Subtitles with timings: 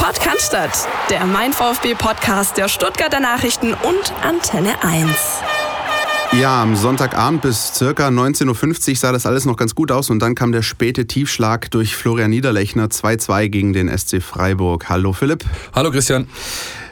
[0.00, 0.56] Podcast,
[1.10, 5.10] der Mein VfB Podcast der Stuttgarter Nachrichten und Antenne 1.
[6.32, 10.20] Ja, am Sonntagabend bis circa 19.50 Uhr sah das alles noch ganz gut aus und
[10.20, 14.88] dann kam der späte Tiefschlag durch Florian Niederlechner 2-2 gegen den SC Freiburg.
[14.88, 15.44] Hallo Philipp.
[15.74, 16.26] Hallo Christian.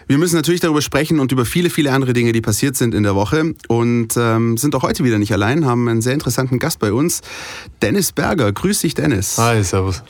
[0.07, 3.05] Wir müssen natürlich darüber sprechen und über viele, viele andere Dinge, die passiert sind in
[3.05, 3.55] der Woche.
[3.69, 7.23] Und ähm, sind auch heute wieder nicht allein, haben einen sehr interessanten Gast bei uns.
[7.81, 8.53] Dennis Berger.
[8.53, 9.39] Grüß dich, Dennis.
[9.39, 10.03] Hi, servus.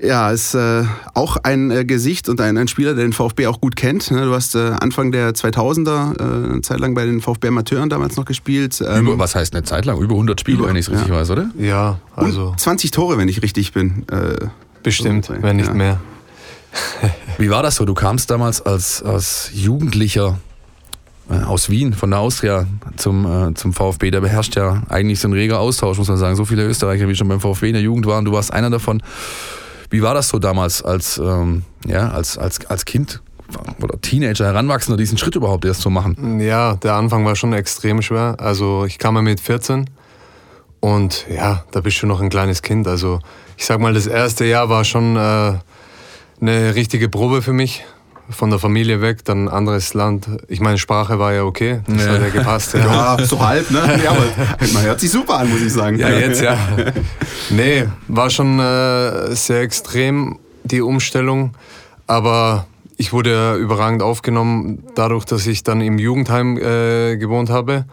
[0.00, 0.84] Ja, ist äh,
[1.14, 4.10] auch ein äh, Gesicht und ein, ein, Spieler, der den VfB auch gut kennt.
[4.10, 4.24] Ne?
[4.24, 8.16] Du hast äh, Anfang der 2000er äh, eine Zeit lang bei den VfB Amateuren damals
[8.16, 8.82] noch gespielt.
[8.86, 9.98] Ähm, Über, was heißt eine Zeit lang?
[10.00, 11.14] Über 100 Spiele, über, wenn ich es richtig ja.
[11.14, 11.50] weiß, oder?
[11.56, 12.48] Ja, also.
[12.48, 14.04] Und 20 Tore, wenn ich richtig bin.
[14.10, 14.46] Äh,
[14.82, 15.74] Bestimmt, so, wenn nicht ja.
[15.74, 16.00] mehr.
[17.38, 17.84] Wie war das so?
[17.84, 20.38] Du kamst damals als, als Jugendlicher
[21.30, 22.66] äh, aus Wien, von der Austria
[22.96, 24.10] zum, äh, zum VfB.
[24.10, 26.34] Da beherrscht ja eigentlich so ein reger Austausch, muss man sagen.
[26.34, 28.24] So viele Österreicher, wie schon beim VfB in der Jugend waren.
[28.24, 29.00] Du warst einer davon.
[29.94, 33.22] Wie war das so damals als, ähm, ja, als, als, als Kind
[33.80, 36.40] oder Teenager, Heranwachsender, diesen Schritt überhaupt erst zu machen?
[36.40, 38.34] Ja, der Anfang war schon extrem schwer.
[38.40, 39.88] Also ich kam ja mit 14
[40.80, 42.88] und ja, da bist du noch ein kleines Kind.
[42.88, 43.20] Also
[43.56, 45.52] ich sag mal, das erste Jahr war schon äh,
[46.40, 47.84] eine richtige Probe für mich.
[48.30, 50.28] Von der Familie weg, dann ein anderes Land.
[50.48, 52.12] Ich meine, Sprache war ja okay, das ja.
[52.12, 52.74] hat ja gepasst.
[52.74, 54.00] Ja, ja so halb, ne?
[54.04, 54.24] Ja, aber
[54.72, 55.98] man hört sich super an, muss ich sagen.
[55.98, 56.56] Ja, jetzt ja.
[57.50, 61.54] Nee, war schon äh, sehr extrem, die Umstellung.
[62.06, 67.84] Aber ich wurde überragend aufgenommen, dadurch, dass ich dann im Jugendheim äh, gewohnt habe.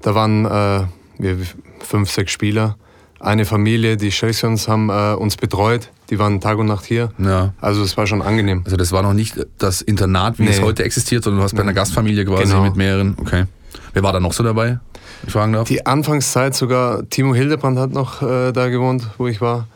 [0.00, 0.84] Da waren äh,
[1.18, 1.36] wir
[1.80, 2.76] fünf, sechs Spieler
[3.20, 5.90] eine Familie, die Schelsons haben äh, uns betreut.
[6.10, 7.10] Die waren Tag und Nacht hier.
[7.18, 7.52] Ja.
[7.60, 8.62] Also es war schon angenehm.
[8.64, 10.50] Also das war noch nicht das Internat, wie nee.
[10.50, 12.62] es heute existiert, sondern du hast bei einer Gastfamilie quasi genau.
[12.62, 13.16] mit mehreren.
[13.20, 13.44] Okay.
[13.92, 14.78] Wer war da noch so dabei?
[15.26, 15.66] Ich fragen darf.
[15.66, 19.66] Die Anfangszeit sogar Timo Hildebrand hat noch äh, da gewohnt, wo ich war.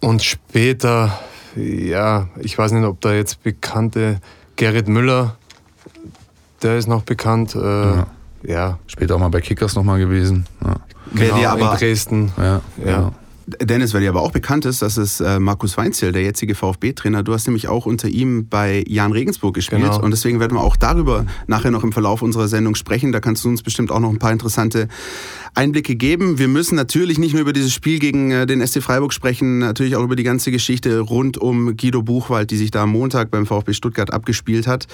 [0.00, 1.18] Und später,
[1.56, 4.20] ja, ich weiß nicht, ob da jetzt bekannte
[4.56, 5.36] Gerrit Müller,
[6.62, 7.54] der ist noch bekannt.
[7.54, 8.06] Äh, ja.
[8.42, 8.78] ja.
[8.86, 10.46] Später auch mal bei Kickers noch mal gewesen.
[10.64, 10.76] Ja.
[11.14, 12.32] Genau, dir aber, in Dresden.
[12.36, 13.12] Ja, ja.
[13.60, 17.22] Dennis, weil dir aber auch bekannt ist, das ist äh, Markus Weinzel, der jetzige VfB-Trainer.
[17.22, 19.82] Du hast nämlich auch unter ihm bei Jan Regensburg gespielt.
[19.82, 20.02] Genau.
[20.02, 23.12] Und deswegen werden wir auch darüber nachher noch im Verlauf unserer Sendung sprechen.
[23.12, 24.88] Da kannst du uns bestimmt auch noch ein paar interessante
[25.54, 26.38] Einblicke geben.
[26.38, 29.96] Wir müssen natürlich nicht nur über dieses Spiel gegen äh, den SC Freiburg sprechen, natürlich
[29.96, 33.46] auch über die ganze Geschichte rund um Guido Buchwald, die sich da am Montag beim
[33.46, 34.86] VfB Stuttgart abgespielt hat.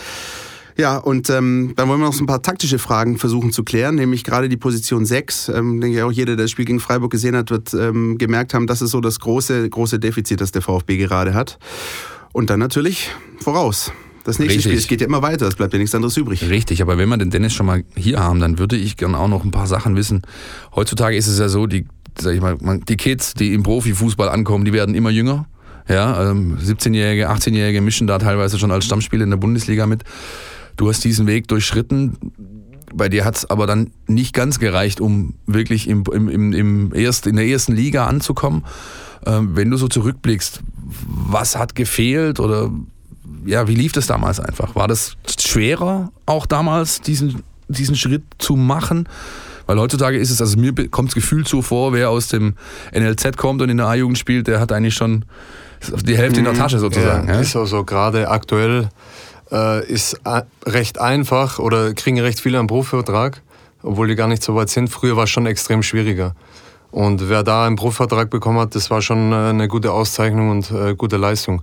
[0.76, 3.94] Ja, und ähm, dann wollen wir noch so ein paar taktische Fragen versuchen zu klären,
[3.94, 5.48] nämlich gerade die Position 6.
[5.48, 8.52] Ähm, denke ich auch jeder, der das Spiel gegen Freiburg gesehen hat, wird ähm, gemerkt
[8.52, 11.58] haben, das ist so das große, große Defizit, das der VfB gerade hat.
[12.32, 13.10] Und dann natürlich
[13.40, 13.90] voraus.
[14.24, 14.72] Das nächste Richtig.
[14.72, 16.42] Spiel, es geht ja immer weiter, es bleibt ja nichts anderes übrig.
[16.50, 19.28] Richtig, aber wenn wir den Dennis schon mal hier haben, dann würde ich gerne auch
[19.28, 20.22] noch ein paar Sachen wissen.
[20.74, 21.86] Heutzutage ist es ja so, die,
[22.18, 25.46] sag ich mal, die Kids, die im Profifußball ankommen, die werden immer jünger.
[25.88, 30.02] Ja, 17-Jährige, ähm, 18-Jährige mischen da teilweise schon als Stammspieler in der Bundesliga mit.
[30.76, 32.16] Du hast diesen Weg durchschritten.
[32.94, 37.26] Bei dir hat es aber dann nicht ganz gereicht, um wirklich im, im, im erst,
[37.26, 38.64] in der ersten Liga anzukommen.
[39.26, 40.60] Ähm, wenn du so zurückblickst,
[41.06, 42.70] was hat gefehlt oder
[43.44, 44.74] ja, wie lief das damals einfach?
[44.74, 49.08] War das schwerer auch damals, diesen, diesen Schritt zu machen?
[49.66, 52.54] Weil heutzutage ist es, also mir kommt das Gefühl so vor, wer aus dem
[52.92, 55.24] NLZ kommt und in der A-Jugend spielt, der hat eigentlich schon
[56.04, 56.58] die Hälfte in der mhm.
[56.58, 57.28] Tasche sozusagen.
[57.28, 57.40] Ja, ja?
[57.40, 58.88] Ist also gerade aktuell
[59.50, 60.20] äh, ist
[60.64, 63.42] recht einfach oder kriegen recht viele einen Profivertrag,
[63.82, 64.88] obwohl die gar nicht so weit sind.
[64.88, 66.34] Früher war es schon extrem schwieriger.
[66.90, 70.70] Und wer da einen Profivertrag bekommen hat, das war schon äh, eine gute Auszeichnung und
[70.70, 71.62] äh, gute Leistung.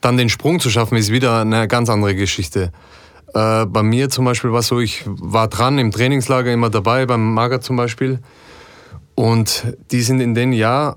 [0.00, 2.72] Dann den Sprung zu schaffen, ist wieder eine ganz andere Geschichte.
[3.34, 7.06] Äh, bei mir zum Beispiel war es so, ich war dran im Trainingslager immer dabei,
[7.06, 8.20] beim Mager zum Beispiel.
[9.14, 10.96] Und die sind in dem Jahr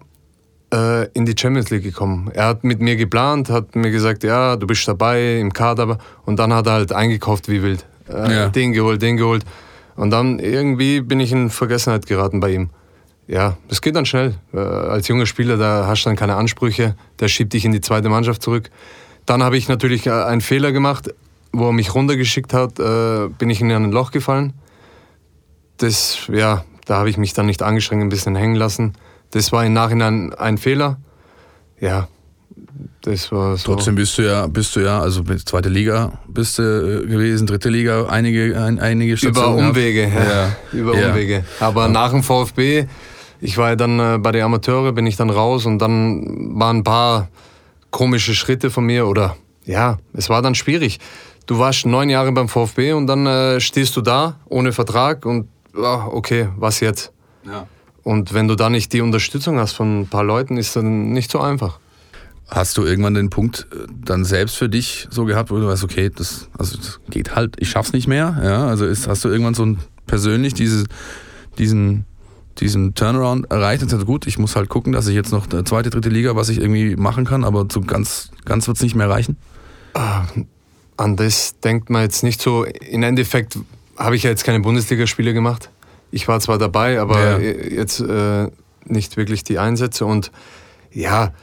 [0.73, 2.31] äh, in die Champions League gekommen.
[2.33, 5.99] Er hat mit mir geplant, hat mir gesagt, ja, du bist dabei im Kader.
[6.25, 7.85] Und dann hat er halt eingekauft wie wild.
[8.09, 8.49] Äh, ja.
[8.49, 9.45] Den geholt, den geholt.
[9.95, 12.69] Und dann irgendwie bin ich in Vergessenheit geraten bei ihm.
[13.27, 14.33] Ja, das geht dann schnell.
[14.53, 16.95] Äh, als junger Spieler, da hast du dann keine Ansprüche.
[17.19, 18.69] Der schiebt dich in die zweite Mannschaft zurück.
[19.25, 21.13] Dann habe ich natürlich äh, einen Fehler gemacht,
[21.51, 24.53] wo er mich runtergeschickt hat, äh, bin ich in ein Loch gefallen.
[25.77, 28.93] Das, ja, da habe ich mich dann nicht angestrengt, ein bisschen hängen lassen.
[29.33, 30.99] Das war im Nachhinein ein Fehler.
[31.79, 32.07] Ja,
[33.01, 33.73] das war so.
[33.73, 37.69] Trotzdem bist du ja, bist du ja, also zweite Liga bist du äh, gewesen, dritte
[37.69, 39.57] Liga, einige, ein, einige Stationen.
[39.57, 40.23] Über Umwege, ja.
[40.23, 40.55] ja.
[40.71, 41.09] Über ja.
[41.09, 41.43] Umwege.
[41.59, 41.87] Aber ja.
[41.87, 42.85] nach dem VfB,
[43.41, 46.77] ich war ja dann äh, bei den Amateure, bin ich dann raus und dann waren
[46.77, 47.29] ein paar
[47.89, 50.99] komische Schritte von mir oder ja, es war dann schwierig.
[51.47, 55.47] Du warst neun Jahre beim VfB und dann äh, stehst du da ohne Vertrag und
[55.75, 57.11] oh, okay, was jetzt?
[57.45, 57.65] Ja.
[58.03, 61.31] Und wenn du da nicht die Unterstützung hast von ein paar Leuten, ist dann nicht
[61.31, 61.79] so einfach.
[62.49, 65.83] Hast du irgendwann den Punkt äh, dann selbst für dich so gehabt, wo du weißt,
[65.83, 68.39] okay, das, also das geht halt, ich schaff's nicht mehr.
[68.43, 70.85] Ja, also ist, hast du irgendwann so ein, persönlich dieses,
[71.57, 72.05] diesen,
[72.59, 75.63] diesen Turnaround erreicht und sagst, gut, ich muss halt gucken, dass ich jetzt noch eine
[75.63, 79.09] zweite, dritte Liga, was ich irgendwie machen kann, aber so ganz, ganz wird's nicht mehr
[79.09, 79.37] reichen?
[79.93, 80.25] Ah,
[80.97, 82.65] an das denkt man jetzt nicht so.
[82.65, 83.57] Im Endeffekt
[83.97, 85.69] habe ich ja jetzt keine Bundesligaspiele gemacht.
[86.13, 87.37] Ich war zwar dabei, aber ja.
[87.39, 88.47] jetzt äh,
[88.85, 90.31] nicht wirklich die Einsätze und
[90.91, 91.33] ja,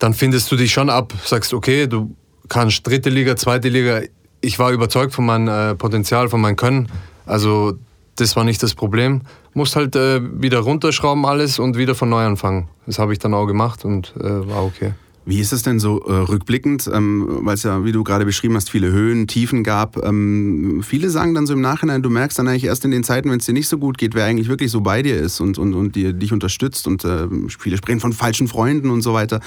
[0.00, 2.16] dann findest du dich schon ab, sagst, okay, du
[2.48, 4.00] kannst dritte Liga, zweite Liga.
[4.40, 6.88] Ich war überzeugt von meinem äh, Potenzial, von meinem Können.
[7.26, 7.74] Also
[8.16, 9.22] das war nicht das Problem.
[9.54, 12.68] Musst halt äh, wieder runterschrauben alles und wieder von neu anfangen.
[12.86, 14.94] Das habe ich dann auch gemacht und äh, war okay.
[15.28, 18.54] Wie ist es denn so äh, rückblickend, ähm, weil es ja, wie du gerade beschrieben
[18.54, 20.02] hast, viele Höhen, Tiefen gab.
[20.02, 23.30] Ähm, viele sagen dann so im Nachhinein, du merkst dann eigentlich erst in den Zeiten,
[23.30, 25.58] wenn es dir nicht so gut geht, wer eigentlich wirklich so bei dir ist und,
[25.58, 26.86] und, und dir, dich unterstützt.
[26.86, 27.28] Und äh,
[27.58, 29.40] viele sprechen von falschen Freunden und so weiter.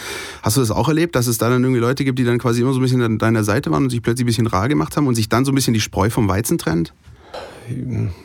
[0.44, 2.62] Hast du das auch erlebt, dass es da dann irgendwie Leute gibt, die dann quasi
[2.62, 4.96] immer so ein bisschen an deiner Seite waren und sich plötzlich ein bisschen rar gemacht
[4.98, 6.94] haben und sich dann so ein bisschen die Spreu vom Weizen trennt?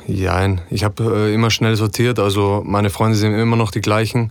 [0.07, 2.19] Ja, ich habe äh, immer schnell sortiert.
[2.19, 4.31] Also meine Freunde sind immer noch die gleichen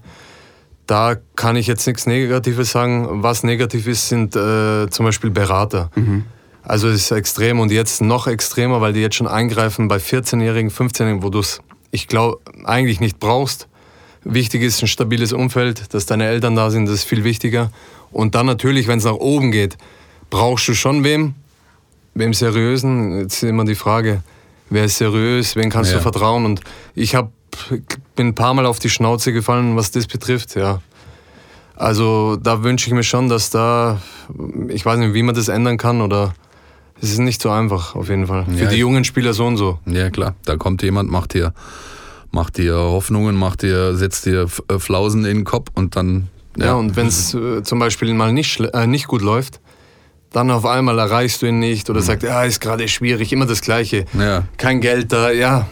[0.88, 3.24] da kann ich jetzt nichts Negatives sagen.
[3.24, 5.90] Was negativ ist, sind äh, zum Beispiel Berater.
[5.96, 6.26] Mhm.
[6.64, 10.72] Also es ist extrem und jetzt noch extremer, weil die jetzt schon eingreifen bei 14-Jährigen,
[10.72, 11.60] 15-Jährigen, wo du es,
[11.92, 13.68] ich glaube, eigentlich nicht brauchst.
[14.24, 17.72] Wichtig ist ein stabiles Umfeld, dass deine Eltern da sind, das ist viel wichtiger.
[18.12, 19.78] Und dann natürlich, wenn es nach oben geht,
[20.32, 21.36] brauchst du schon wem,
[22.16, 23.20] wem seriösen.
[23.20, 24.24] Jetzt ist immer die Frage,
[24.72, 25.98] wer ist seriös, wen kannst ja.
[25.98, 26.46] du vertrauen.
[26.46, 26.62] Und
[26.96, 27.30] ich habe
[28.16, 30.82] bin ein paar Mal auf die Schnauze gefallen, was das betrifft, ja.
[31.76, 34.02] Also da wünsche ich mir schon, dass da,
[34.70, 36.34] ich weiß nicht, wie man das ändern kann oder
[37.02, 38.46] es ist nicht so einfach, auf jeden Fall.
[38.46, 39.80] Für ja, die jungen Spieler so und so.
[39.86, 40.36] Ja, klar.
[40.46, 41.54] Da kommt jemand, macht dir,
[42.32, 46.30] macht dir Hoffnungen, macht dir, setzt dir äh, Flausen in den Kopf und dann.
[46.58, 49.60] Ja, ja und wenn es äh, zum Beispiel mal nicht, äh, nicht gut läuft,
[50.32, 52.06] dann auf einmal erreichst du ihn nicht oder mhm.
[52.06, 54.06] sagt, ja, ist gerade schwierig, immer das Gleiche.
[54.18, 54.44] Ja.
[54.58, 55.68] Kein Geld da, ja,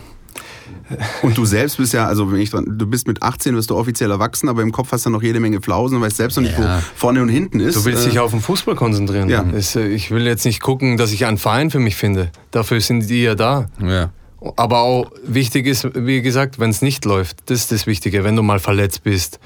[1.22, 3.76] und du selbst bist ja, also wenn ich dran, du bist mit 18, wirst du
[3.76, 6.44] offiziell erwachsen, aber im Kopf hast du noch jede Menge Flausen und weißt selbst noch
[6.44, 6.78] nicht, ja.
[6.78, 7.76] wo vorne und hinten ist.
[7.76, 9.30] Du willst dich äh, auf den Fußball konzentrieren.
[9.30, 9.44] Ja.
[9.44, 12.32] Äh, ich will jetzt nicht gucken, dass ich einen Verein für mich finde.
[12.52, 13.68] Dafür sind die ja da.
[13.82, 14.12] Ja.
[14.58, 18.36] Aber auch wichtig ist, wie gesagt, wenn es nicht läuft, das ist das Wichtige, wenn
[18.36, 19.40] du mal verletzt bist,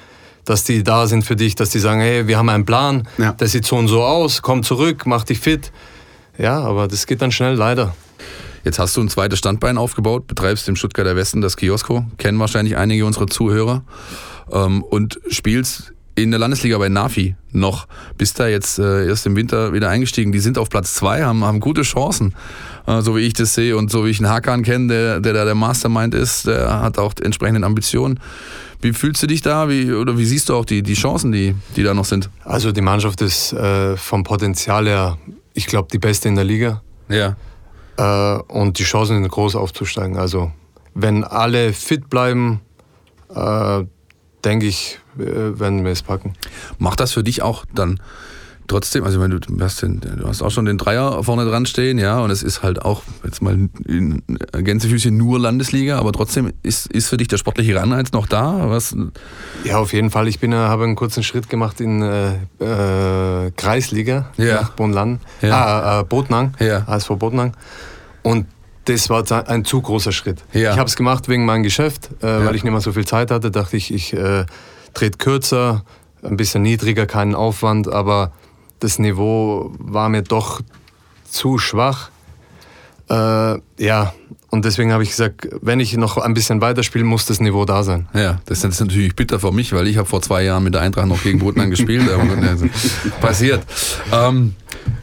[0.43, 3.33] dass die da sind für dich, dass die sagen, hey, wir haben einen Plan, ja.
[3.33, 5.71] der sieht so und so aus, komm zurück, mach dich fit.
[6.37, 7.95] Ja, aber das geht dann schnell, leider.
[8.67, 12.75] Jetzt hast du ein zweites Standbein aufgebaut, betreibst im Stuttgarter Westen das Kiosko, kennen wahrscheinlich
[12.75, 13.85] einige unserer Zuhörer
[14.51, 17.87] ähm, und spielst in der Landesliga bei Nafi noch.
[18.17, 20.33] Bist da jetzt äh, erst im Winter wieder eingestiegen.
[20.33, 22.35] Die sind auf Platz zwei, haben, haben gute Chancen,
[22.87, 25.31] äh, so wie ich das sehe und so wie ich einen Hakan kenne, der, der
[25.31, 28.19] da der Mastermind ist, der hat auch entsprechende Ambitionen.
[28.81, 29.69] Wie fühlst du dich da?
[29.69, 32.29] Wie, oder wie siehst du auch die, die Chancen, die, die da noch sind?
[32.43, 35.17] Also die Mannschaft ist äh, vom Potenzial her,
[35.53, 36.81] ich glaube, die beste in der Liga.
[37.07, 37.37] Ja.
[37.97, 40.17] Äh, und die Chancen sind groß aufzusteigen.
[40.17, 40.51] Also
[40.93, 42.61] wenn alle fit bleiben,
[43.33, 43.83] äh,
[44.43, 46.33] denke ich, werden wir es packen.
[46.77, 47.99] Macht das für dich auch dann
[48.67, 51.65] trotzdem, also wenn du, du hast, den, du hast auch schon den Dreier vorne dran
[51.65, 56.53] stehen, ja, und es ist halt auch jetzt mal in Gänsefüßchen nur Landesliga, aber trotzdem
[56.63, 58.69] ist, ist für dich der sportliche Anreiz noch da?
[58.69, 58.95] Was?
[59.63, 60.27] Ja, auf jeden Fall.
[60.27, 64.61] Ich bin, habe einen kurzen Schritt gemacht in äh, äh, Kreisliga ja.
[64.61, 65.51] nach Bonn-Land, ja.
[65.51, 66.83] ah, äh, Botnang, ja.
[66.87, 67.53] ASV Botnang.
[68.23, 68.45] Und
[68.85, 70.43] das war ein zu großer Schritt.
[70.53, 70.71] Ja.
[70.71, 72.45] Ich habe es gemacht wegen meinem Geschäft, äh, ja.
[72.45, 73.51] weil ich nicht mehr so viel Zeit hatte.
[73.51, 74.45] Dachte ich, ich äh,
[74.93, 75.83] trete kürzer,
[76.23, 78.31] ein bisschen niedriger, keinen Aufwand, aber
[78.79, 80.61] das Niveau war mir doch
[81.29, 82.09] zu schwach.
[83.09, 84.13] Äh, ja,
[84.49, 87.83] und deswegen habe ich gesagt, wenn ich noch ein bisschen weiterspiele, muss das Niveau da
[87.83, 88.07] sein.
[88.13, 90.81] Ja, das ist natürlich bitter für mich, weil ich habe vor zwei Jahren mit der
[90.81, 92.09] Eintracht noch gegen Bodenang gespielt.
[92.41, 92.67] also,
[93.21, 93.65] passiert.
[94.11, 94.55] Ähm,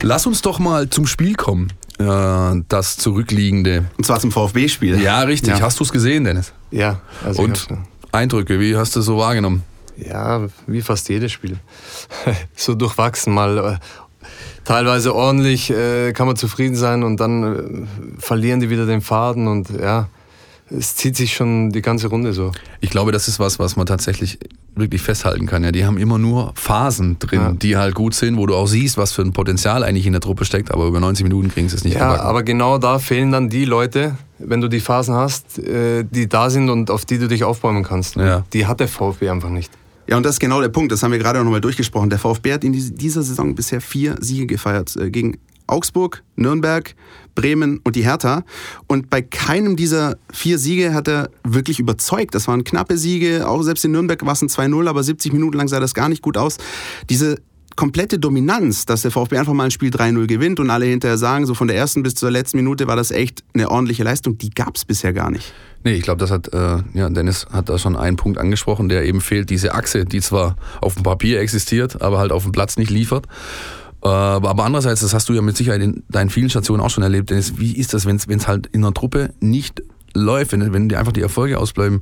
[0.02, 1.72] lass uns doch mal zum Spiel kommen.
[1.98, 3.84] Äh, das zurückliegende.
[3.96, 5.00] Und zwar zum VfB-Spiel.
[5.00, 5.58] Ja, richtig.
[5.58, 5.60] Ja.
[5.60, 6.52] Hast du es gesehen, Dennis?
[6.70, 7.00] Ja.
[7.24, 7.68] Also Und
[8.12, 9.62] Eindrücke, wie hast du es so wahrgenommen?
[9.96, 11.56] Ja, wie fast jedes Spiel.
[12.56, 13.58] so durchwachsen mal.
[13.58, 13.78] Äh,
[14.64, 17.86] teilweise ordentlich äh, kann man zufrieden sein und dann
[18.16, 20.08] äh, verlieren die wieder den Faden und ja,
[20.70, 22.50] es zieht sich schon die ganze Runde so.
[22.80, 24.38] Ich glaube, das ist was, was man tatsächlich
[24.74, 25.62] wirklich festhalten kann.
[25.62, 27.52] Ja, die haben immer nur Phasen drin, ja.
[27.52, 30.22] die halt gut sind, wo du auch siehst, was für ein Potenzial eigentlich in der
[30.22, 32.26] Truppe steckt, aber über 90 Minuten kriegen sie es nicht Ja, gebacken.
[32.28, 36.50] aber genau da fehlen dann die Leute, wenn du die Phasen hast, äh, die da
[36.50, 38.16] sind und auf die du dich aufbäumen kannst.
[38.16, 38.44] Ja.
[38.52, 39.70] Die hat der VfB einfach nicht.
[40.06, 40.92] Ja, und das ist genau der Punkt.
[40.92, 42.10] Das haben wir gerade noch mal durchgesprochen.
[42.10, 44.96] Der VfB hat in dieser Saison bisher vier Siege gefeiert.
[44.96, 46.94] Äh, gegen Augsburg, Nürnberg,
[47.34, 48.44] Bremen und die Hertha.
[48.86, 52.34] Und bei keinem dieser vier Siege hat er wirklich überzeugt.
[52.34, 53.48] Das waren knappe Siege.
[53.48, 56.08] Auch selbst in Nürnberg war es ein 2-0, aber 70 Minuten lang sah das gar
[56.08, 56.58] nicht gut aus.
[57.08, 57.38] Diese
[57.76, 61.46] komplette Dominanz, dass der VfB einfach mal ein Spiel 3-0 gewinnt und alle hinterher sagen,
[61.46, 64.50] so von der ersten bis zur letzten Minute war das echt eine ordentliche Leistung, die
[64.50, 65.52] gab es bisher gar nicht.
[65.84, 69.04] Nee, ich glaube, das hat, äh, ja, Dennis hat da schon einen Punkt angesprochen, der
[69.04, 72.78] eben fehlt, diese Achse, die zwar auf dem Papier existiert, aber halt auf dem Platz
[72.78, 73.26] nicht liefert.
[74.02, 77.02] Äh, aber andererseits, das hast du ja mit Sicherheit in deinen vielen Stationen auch schon
[77.02, 79.82] erlebt, Dennis, wie ist das, wenn es halt in einer Truppe nicht
[80.14, 82.00] läuft, wenn, wenn dir einfach die Erfolge ausbleiben,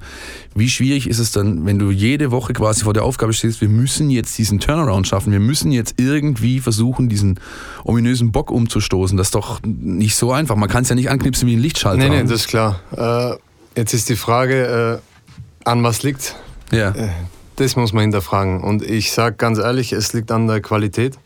[0.55, 3.69] wie schwierig ist es dann, wenn du jede Woche quasi vor der Aufgabe stehst, wir
[3.69, 7.41] müssen jetzt diesen Turnaround schaffen, wir müssen jetzt irgendwie versuchen, diesen
[7.85, 9.17] ominösen Bock umzustoßen.
[9.17, 10.57] Das ist doch nicht so einfach.
[10.57, 12.03] Man kann es ja nicht anknipsen wie ein Lichtschalter.
[12.03, 12.81] Nee, nee, das ist klar.
[12.93, 13.37] Äh,
[13.77, 16.37] jetzt ist die Frage, äh, an was liegt?
[16.71, 16.91] Ja.
[16.91, 17.09] Äh,
[17.57, 18.63] das muss man hinterfragen.
[18.63, 21.19] Und ich sage ganz ehrlich, es liegt an der Qualität.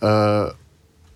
[0.00, 0.46] Äh,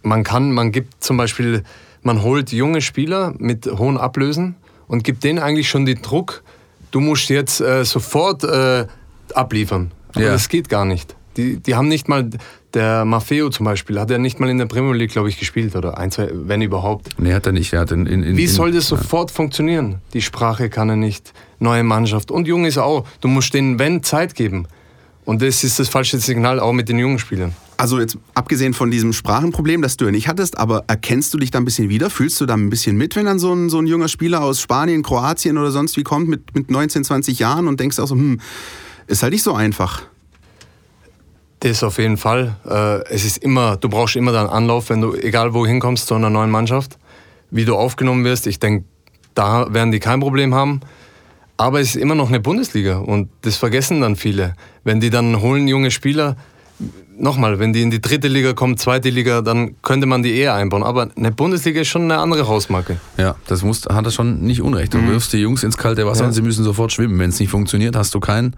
[0.02, 1.62] man kann, man gibt zum Beispiel,
[2.02, 4.56] man holt junge Spieler mit hohen Ablösen
[4.87, 6.42] und gibt denen eigentlich schon den Druck,
[6.90, 8.87] du musst jetzt äh, sofort äh,
[9.34, 9.92] abliefern.
[10.14, 10.32] Aber ja.
[10.32, 11.14] das geht gar nicht.
[11.38, 12.28] Die, die haben nicht mal,
[12.75, 15.76] der Maffeo zum Beispiel, hat er nicht mal in der Premier League, glaube ich, gespielt
[15.76, 17.11] oder ein, zwei, wenn überhaupt.
[17.16, 17.73] Nee, hat er nicht.
[17.73, 19.37] Er hat in, in, in, Wie soll das sofort ja.
[19.37, 20.00] funktionieren?
[20.12, 23.07] Die Sprache kann er nicht, neue Mannschaft und jung ist auch.
[23.21, 24.66] Du musst denen, wenn, Zeit geben.
[25.25, 27.54] Und das ist das falsche Signal auch mit den jungen Spielern.
[27.76, 31.52] Also jetzt abgesehen von diesem Sprachenproblem, das du ja nicht hattest, aber erkennst du dich
[31.52, 32.11] da ein bisschen wieder?
[32.11, 34.61] Fühlst du da ein bisschen mit, wenn dann so ein, so ein junger Spieler aus
[34.61, 38.16] Spanien, Kroatien oder sonst wie kommt mit, mit 19, 20 Jahren und denkst auch so,
[38.16, 38.40] hm,
[39.07, 40.02] ist halt nicht so einfach.
[41.61, 42.57] Das auf jeden Fall.
[42.69, 46.15] Äh, es ist immer, du brauchst immer deinen Anlauf, wenn du, egal wo hinkommst, zu
[46.15, 46.99] einer neuen Mannschaft.
[47.50, 48.85] Wie du aufgenommen wirst, ich denke,
[49.35, 50.81] da werden die kein Problem haben.
[51.57, 54.55] Aber es ist immer noch eine Bundesliga und das vergessen dann viele.
[54.85, 56.37] Wenn die dann holen junge Spieler,
[57.18, 60.54] nochmal, wenn die in die dritte Liga kommen, zweite Liga, dann könnte man die eher
[60.54, 60.82] einbauen.
[60.82, 62.98] Aber eine Bundesliga ist schon eine andere Hausmarke.
[63.16, 64.94] Ja, das muss, hat er schon nicht unrecht.
[64.94, 65.10] Du mhm.
[65.10, 66.26] wirfst die Jungs ins kalte Wasser ja.
[66.28, 67.18] und sie müssen sofort schwimmen.
[67.18, 68.54] Wenn es nicht funktioniert, hast du keinen,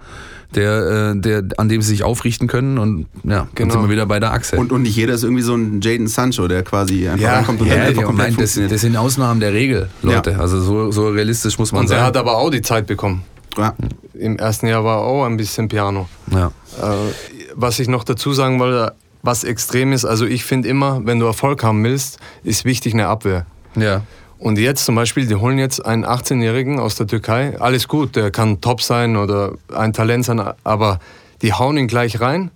[0.55, 2.79] der, äh, der, an dem sie sich aufrichten können.
[2.79, 3.55] Und ja, genau.
[3.55, 4.57] dann sind wir wieder bei der Achse.
[4.57, 7.61] Und, und nicht jeder ist irgendwie so ein Jaden Sancho, der quasi einfach ja, reinkommt
[7.61, 10.33] und ja, dann einfach komplett nein, das, das, sind Ausnahmen der Regel, Leute.
[10.33, 10.39] Ja.
[10.39, 11.99] Also so, so realistisch muss man und sein.
[11.99, 13.23] Und er hat aber auch die Zeit bekommen.
[13.57, 13.75] Ja.
[14.15, 16.09] Im ersten Jahr war auch ein bisschen Piano.
[16.31, 16.53] Ja.
[16.81, 21.19] Äh, was ich noch dazu sagen wollte, was extrem ist, also ich finde immer, wenn
[21.19, 23.47] du Erfolg haben willst, ist wichtig eine Abwehr.
[23.77, 24.03] Ja.
[24.39, 27.61] Und jetzt zum Beispiel, die holen jetzt einen 18-Jährigen aus der Türkei.
[27.61, 30.99] Alles gut, der kann top sein oder ein Talent sein, aber
[31.43, 32.51] die hauen ihn gleich rein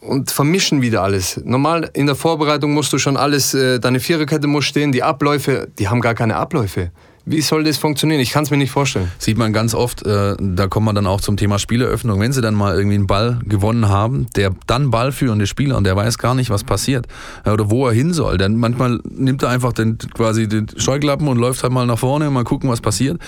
[0.00, 1.40] und vermischen wieder alles.
[1.44, 5.68] Normal in der Vorbereitung musst du schon alles, äh, deine Viererkette muss stehen, die Abläufe,
[5.78, 6.92] die haben gar keine Abläufe.
[7.26, 8.20] Wie soll das funktionieren?
[8.20, 9.10] Ich kann es mir nicht vorstellen.
[9.18, 12.20] Sieht man ganz oft, äh, da kommt man dann auch zum Thema Spieleröffnung.
[12.20, 15.96] Wenn sie dann mal irgendwie einen Ball gewonnen haben, der dann ballführende Spieler und der
[15.96, 17.06] weiß gar nicht, was passiert
[17.44, 18.36] äh, oder wo er hin soll.
[18.36, 22.28] Dann manchmal nimmt er einfach den, quasi den Scheuklappen und läuft halt mal nach vorne
[22.28, 23.18] und mal gucken, was passiert.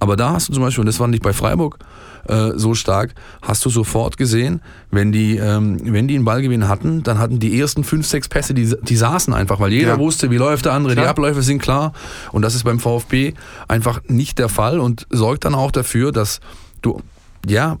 [0.00, 1.78] Aber da hast du zum Beispiel, und das war nicht bei Freiburg,
[2.28, 7.02] äh, so stark, hast du sofort gesehen, wenn die, ähm, wenn die einen Ballgewinn hatten,
[7.02, 9.98] dann hatten die ersten fünf, sechs Pässe, die, die saßen einfach, weil jeder ja.
[9.98, 11.04] wusste, wie läuft der andere, klar.
[11.04, 11.92] die Abläufe sind klar.
[12.32, 13.34] Und das ist beim VfB
[13.68, 16.40] einfach nicht der Fall und sorgt dann auch dafür, dass
[16.82, 17.00] du,
[17.46, 17.76] ja,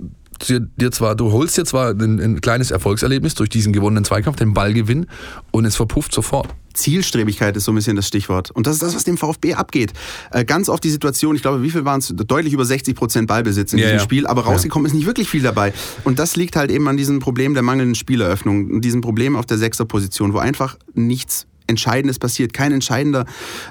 [0.48, 4.54] dir zwar, du holst dir zwar ein, ein, kleines Erfolgserlebnis durch diesen gewonnenen Zweikampf, den
[4.54, 5.06] Ballgewinn,
[5.50, 6.48] und es verpufft sofort.
[6.76, 8.50] Zielstrebigkeit ist so ein bisschen das Stichwort.
[8.50, 9.92] Und das ist das, was dem VfB abgeht.
[10.30, 12.12] Äh, ganz oft die Situation, ich glaube, wie viel waren es?
[12.14, 14.02] Deutlich über 60 Prozent Ballbesitz in ja, diesem ja.
[14.04, 14.92] Spiel, aber rausgekommen ja.
[14.92, 15.72] ist nicht wirklich viel dabei.
[16.04, 19.58] Und das liegt halt eben an diesem Problem der mangelnden Spieleröffnung, diesem Problem auf der
[19.58, 23.24] Sechserposition, wo einfach nichts Entscheidendes passiert, kein entscheidender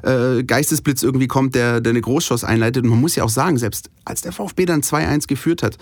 [0.04, 2.84] äh, Geistesblitz irgendwie kommt, der, der eine Großschoss einleitet.
[2.84, 5.78] Und man muss ja auch sagen, selbst als der VfB dann 2-1 geführt hat,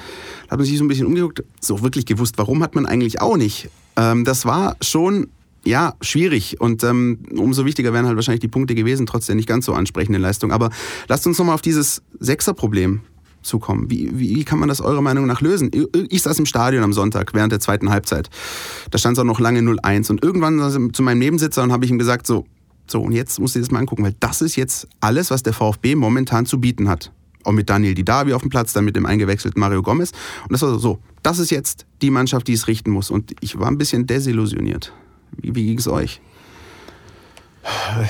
[0.50, 3.38] hat man sich so ein bisschen umgeguckt, so wirklich gewusst, warum hat man eigentlich auch
[3.38, 3.70] nicht.
[3.98, 5.30] Ähm, das war schon
[5.66, 6.60] ja, schwierig.
[6.60, 9.74] Und ähm, umso wichtiger wären halt wahrscheinlich die Punkte gewesen, trotz der nicht ganz so
[9.74, 10.52] ansprechenden Leistung.
[10.52, 10.70] Aber
[11.08, 13.02] lasst uns nochmal auf dieses Sechserproblem
[13.44, 13.90] zukommen.
[13.90, 15.72] Wie, wie, wie, kann man das eurer Meinung nach lösen?
[16.10, 18.30] Ich saß im Stadion am Sonntag während der zweiten Halbzeit.
[18.92, 20.10] Da stand es auch noch lange 0-1.
[20.12, 22.46] Und irgendwann ich zu meinem Nebensitzer und habe ich ihm gesagt, so,
[22.88, 25.54] so, und jetzt du dir das mal angucken, weil das ist jetzt alles, was der
[25.54, 27.12] VfB momentan zu bieten hat.
[27.46, 30.12] Auch mit Daniel Didavi auf dem Platz, dann mit dem eingewechselten Mario Gomez.
[30.44, 33.10] Und das war so, das ist jetzt die Mannschaft, die es richten muss.
[33.10, 34.94] Und ich war ein bisschen desillusioniert.
[35.38, 36.22] Wie, wie ging es euch?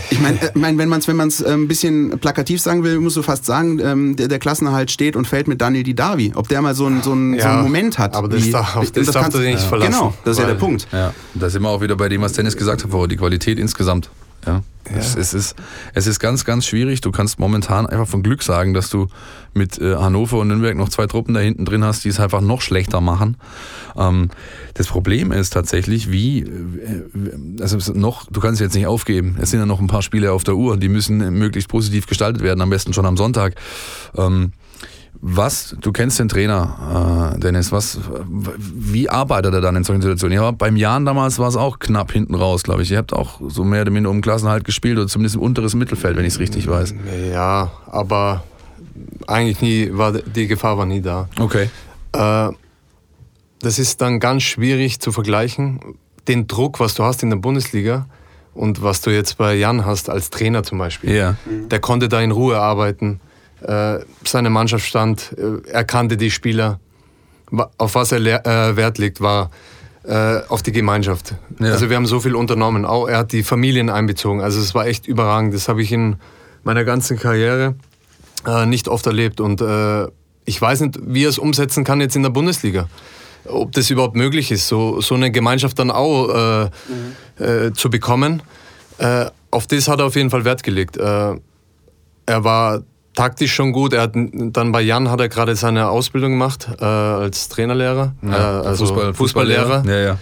[0.09, 2.99] Ich meine, äh, mein, wenn man es wenn man's äh, ein bisschen plakativ sagen will,
[2.99, 6.31] musst du fast sagen, ähm, der, der Klassenerhalt steht und fällt mit Daniel Didavi.
[6.35, 8.15] Ob der mal so, ein, so, ein, ja, so einen Moment hat.
[8.15, 9.57] Aber das, wie, darf, das, das darfst du nicht ja.
[9.59, 9.91] verlassen.
[9.91, 10.87] Genau, das ist ja der Punkt.
[10.91, 14.09] Ja, da sind wir auch wieder bei dem, was Dennis gesagt hat, die Qualität insgesamt.
[14.45, 14.61] Ja.
[14.89, 14.97] ja.
[14.97, 15.55] Es, es, ist,
[15.93, 17.01] es ist ganz, ganz schwierig.
[17.01, 19.07] Du kannst momentan einfach von Glück sagen, dass du
[19.53, 22.41] mit äh, Hannover und Nürnberg noch zwei Truppen da hinten drin hast, die es einfach
[22.41, 23.37] noch schlechter machen.
[23.95, 24.29] Ähm,
[24.73, 29.37] das Problem ist tatsächlich, wie, äh, also noch, du kannst jetzt nicht aufgeben.
[29.39, 32.41] Es sind ja noch ein paar Spiele auf der Uhr, die müssen möglichst positiv gestaltet
[32.43, 33.55] werden, am besten schon am Sonntag.
[34.17, 34.53] Ähm,
[35.21, 40.35] Was, du kennst den Trainer, äh, Dennis, was, wie arbeitet er dann in solchen Situationen?
[40.35, 42.91] Ja, beim Jahren damals war es auch knapp hinten raus, glaube ich.
[42.91, 46.17] Ihr habt auch so mehr oder minder um Klassenhalt gespielt oder zumindest im unteres Mittelfeld,
[46.17, 46.93] wenn ich es richtig weiß.
[47.31, 48.43] Ja, aber
[49.27, 51.29] eigentlich nie, war die Gefahr war nie da.
[51.39, 51.69] Okay.
[52.11, 52.49] Äh,
[53.61, 55.79] das ist dann ganz schwierig zu vergleichen.
[56.27, 58.07] Den Druck, was du hast in der Bundesliga
[58.53, 61.13] und was du jetzt bei Jan hast als Trainer zum Beispiel.
[61.13, 61.35] Ja.
[61.47, 63.19] Der konnte da in Ruhe arbeiten.
[63.63, 66.79] Äh, seine Mannschaft stand, äh, er kannte die Spieler.
[67.77, 69.51] Auf was er äh, Wert legt, war
[70.49, 71.35] auf die Gemeinschaft.
[71.61, 71.71] Ja.
[71.71, 72.83] Also wir haben so viel unternommen.
[72.83, 74.41] Auch er hat die Familien einbezogen.
[74.41, 75.53] Also es war echt überragend.
[75.53, 76.17] Das habe ich in
[76.65, 77.75] meiner ganzen Karriere
[78.65, 79.39] nicht oft erlebt.
[79.39, 79.63] Und
[80.43, 82.89] ich weiß nicht, wie er es umsetzen kann jetzt in der Bundesliga
[83.45, 87.43] ob das überhaupt möglich ist, so, so eine Gemeinschaft dann auch mhm.
[87.45, 88.41] äh, zu bekommen.
[88.97, 90.97] Äh, auf das hat er auf jeden Fall Wert gelegt.
[90.97, 91.35] Äh,
[92.25, 93.93] er war taktisch schon gut.
[93.93, 98.61] Er hat dann bei Jan hat er gerade seine Ausbildung gemacht äh, als Trainerlehrer, ja,
[98.61, 99.83] äh, also Fußball, Fußballlehrer.
[99.85, 100.17] Ja,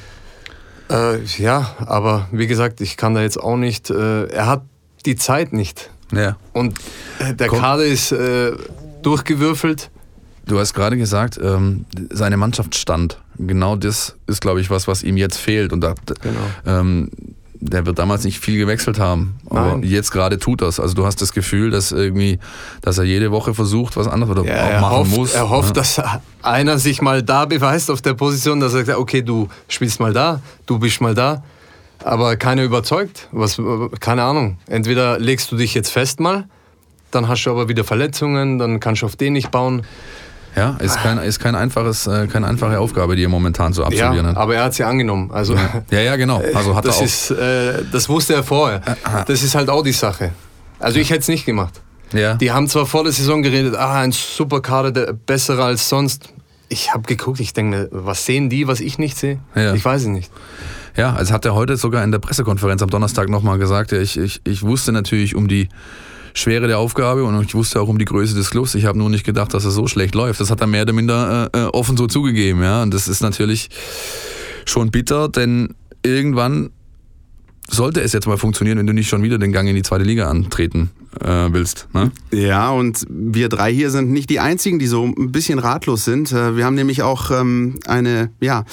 [0.89, 1.17] ja.
[1.38, 3.89] ja, aber wie gesagt, ich kann da jetzt auch nicht.
[3.89, 4.63] er hat
[5.05, 5.89] die Zeit nicht.
[6.12, 6.36] Ja.
[6.53, 6.77] Und
[7.21, 7.60] der Komm.
[7.60, 8.13] Kader ist
[9.01, 9.89] durchgewürfelt.
[10.45, 13.17] Du hast gerade gesagt, ähm, seine Mannschaft stand.
[13.38, 15.71] Genau das ist, glaube ich, was, was ihm jetzt fehlt.
[15.71, 16.39] Und da, genau.
[16.65, 17.10] ähm,
[17.62, 19.36] der wird damals nicht viel gewechselt haben.
[19.50, 19.84] Aber Nein.
[19.84, 20.80] jetzt gerade tut das.
[20.80, 22.39] Also du hast das Gefühl, dass irgendwie,
[22.82, 25.34] dass er jede Woche versucht, was anderes oder ja, machen hofft, muss.
[25.34, 25.82] Er hofft, ja.
[25.82, 26.01] dass
[26.41, 30.12] einer sich mal da beweist auf der Position, dass er sagt, okay, du spielst mal
[30.12, 31.44] da, du bist mal da.
[32.03, 33.30] Aber keiner überzeugt.
[33.32, 33.62] Was,
[34.00, 34.58] keine Ahnung.
[34.65, 36.46] Entweder legst du dich jetzt fest mal,
[37.12, 39.84] dann hast du aber wieder Verletzungen, dann kannst du auf den nicht bauen.
[40.55, 44.25] Ja, ist, kein, ist kein einfaches, äh, keine einfache Aufgabe, die er momentan so absolvieren
[44.25, 45.31] ja, Aber er hat sie angenommen.
[45.31, 45.55] Also,
[45.91, 46.41] ja, ja, genau.
[46.53, 48.81] Also hat das, er auch ist, äh, das wusste er vorher.
[49.27, 50.31] Das ist halt auch die Sache.
[50.79, 51.81] Also ich hätte es nicht gemacht.
[52.13, 52.34] Ja.
[52.36, 56.34] Die haben zwar vor der Saison geredet, ah, ein super Kader, der besserer als sonst.
[56.67, 59.39] Ich habe geguckt, ich denke, was sehen die, was ich nicht sehe?
[59.55, 59.74] Ja.
[59.74, 60.31] Ich weiß es nicht.
[60.98, 64.17] Ja, also hat er heute sogar in der Pressekonferenz am Donnerstag nochmal gesagt, ja, ich,
[64.17, 65.70] ich, ich wusste natürlich um die
[66.33, 68.75] Schwere der Aufgabe und ich wusste auch um die Größe des Clubs.
[68.75, 70.39] Ich habe nur nicht gedacht, dass es so schlecht läuft.
[70.39, 72.61] Das hat er mehr oder minder äh, äh, offen so zugegeben.
[72.63, 72.83] Ja?
[72.83, 73.70] Und das ist natürlich
[74.65, 76.72] schon bitter, denn irgendwann
[77.70, 80.03] sollte es jetzt mal funktionieren, wenn du nicht schon wieder den Gang in die zweite
[80.03, 81.87] Liga antreten äh, willst.
[81.94, 82.11] Ne?
[82.31, 86.31] Ja, und wir drei hier sind nicht die einzigen, die so ein bisschen ratlos sind.
[86.31, 88.65] Äh, wir haben nämlich auch ähm, eine, ja,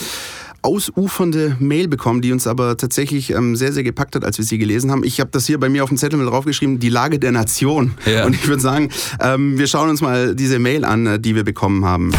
[0.69, 4.59] ausufernde Mail bekommen, die uns aber tatsächlich ähm, sehr, sehr gepackt hat, als wir sie
[4.59, 5.03] gelesen haben.
[5.03, 7.95] Ich habe das hier bei mir auf dem Zettel mit draufgeschrieben, die Lage der Nation.
[8.05, 8.27] Ja.
[8.27, 11.45] Und ich würde sagen, ähm, wir schauen uns mal diese Mail an, äh, die wir
[11.45, 12.13] bekommen haben.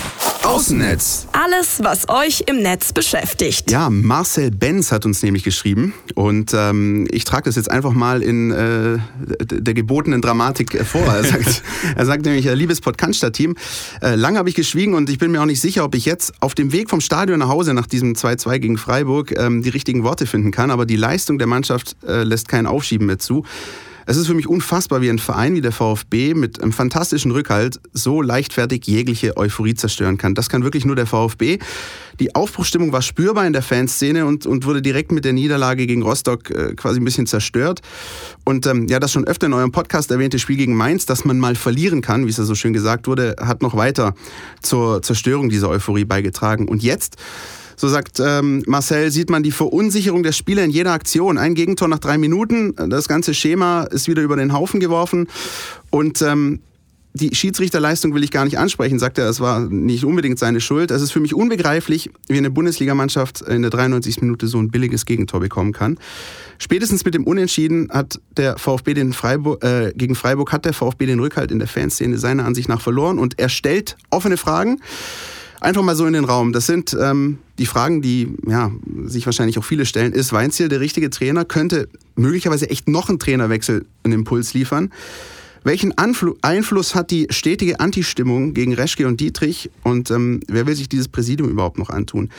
[0.59, 1.25] Außennetz.
[1.31, 3.71] Alles, was euch im Netz beschäftigt.
[3.71, 8.21] Ja, Marcel Benz hat uns nämlich geschrieben und ähm, ich trage das jetzt einfach mal
[8.21, 8.97] in äh,
[9.39, 11.05] der gebotenen Dramatik vor.
[11.05, 11.63] Er sagt,
[11.95, 13.55] er sagt nämlich, äh, liebes Podcast-Team,
[14.01, 16.33] äh, lange habe ich geschwiegen und ich bin mir auch nicht sicher, ob ich jetzt
[16.41, 20.03] auf dem Weg vom Stadion nach Hause nach diesem 2-2 gegen Freiburg ähm, die richtigen
[20.03, 23.45] Worte finden kann, aber die Leistung der Mannschaft äh, lässt kein Aufschieben mehr zu.
[24.09, 27.79] Es ist für mich unfassbar, wie ein Verein wie der VfB mit einem fantastischen Rückhalt
[27.93, 30.33] so leichtfertig jegliche Euphorie zerstören kann.
[30.33, 31.59] Das kann wirklich nur der VfB.
[32.19, 36.01] Die Aufbruchstimmung war spürbar in der Fanszene und, und wurde direkt mit der Niederlage gegen
[36.01, 37.81] Rostock äh, quasi ein bisschen zerstört.
[38.45, 41.37] Und ähm, ja, das schon öfter in eurem Podcast erwähnte Spiel gegen Mainz, dass man
[41.37, 44.15] mal verlieren kann, wie es ja so schön gesagt wurde, hat noch weiter
[44.63, 46.67] zur Zerstörung dieser Euphorie beigetragen.
[46.67, 47.17] Und jetzt
[47.79, 51.37] so sagt ähm, Marcel, sieht man die Verunsicherung der Spieler in jeder Aktion.
[51.37, 55.29] Ein Gegentor nach drei Minuten, das ganze Schema ist wieder über den Haufen geworfen.
[55.89, 56.59] Und ähm,
[57.13, 60.91] die Schiedsrichterleistung will ich gar nicht ansprechen, sagt er, es war nicht unbedingt seine Schuld.
[60.91, 64.19] Es ist für mich unbegreiflich, wie eine Bundesligamannschaft in der 93.
[64.23, 65.97] Minute so ein billiges Gegentor bekommen kann.
[66.57, 71.05] Spätestens mit dem Unentschieden hat der VfB den Freiburg, äh, gegen Freiburg hat der VfB
[71.05, 74.81] den Rückhalt in der Fanszene seiner Ansicht nach verloren und er stellt offene Fragen
[75.59, 76.53] einfach mal so in den Raum.
[76.53, 78.71] Das sind ähm, die Fragen, die ja,
[79.05, 80.13] sich wahrscheinlich auch viele stellen.
[80.13, 81.45] Ist Weinziel der richtige Trainer?
[81.45, 84.91] Könnte möglicherweise echt noch ein Trainerwechsel einen Impuls liefern?
[85.63, 89.69] Welchen Anfl Einfluss hat die stetige Antistimmung gegen Reschke und Dietrich?
[89.83, 92.29] Und ähm, wer will sich dieses Präsidium überhaupt noch antun?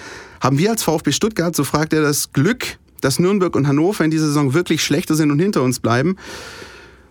[0.40, 4.10] Haben wir als VfB Stuttgart, so fragt er, das Glück, dass Nürnberg und Hannover in
[4.10, 6.16] dieser Saison wirklich schlechter sind und hinter uns bleiben?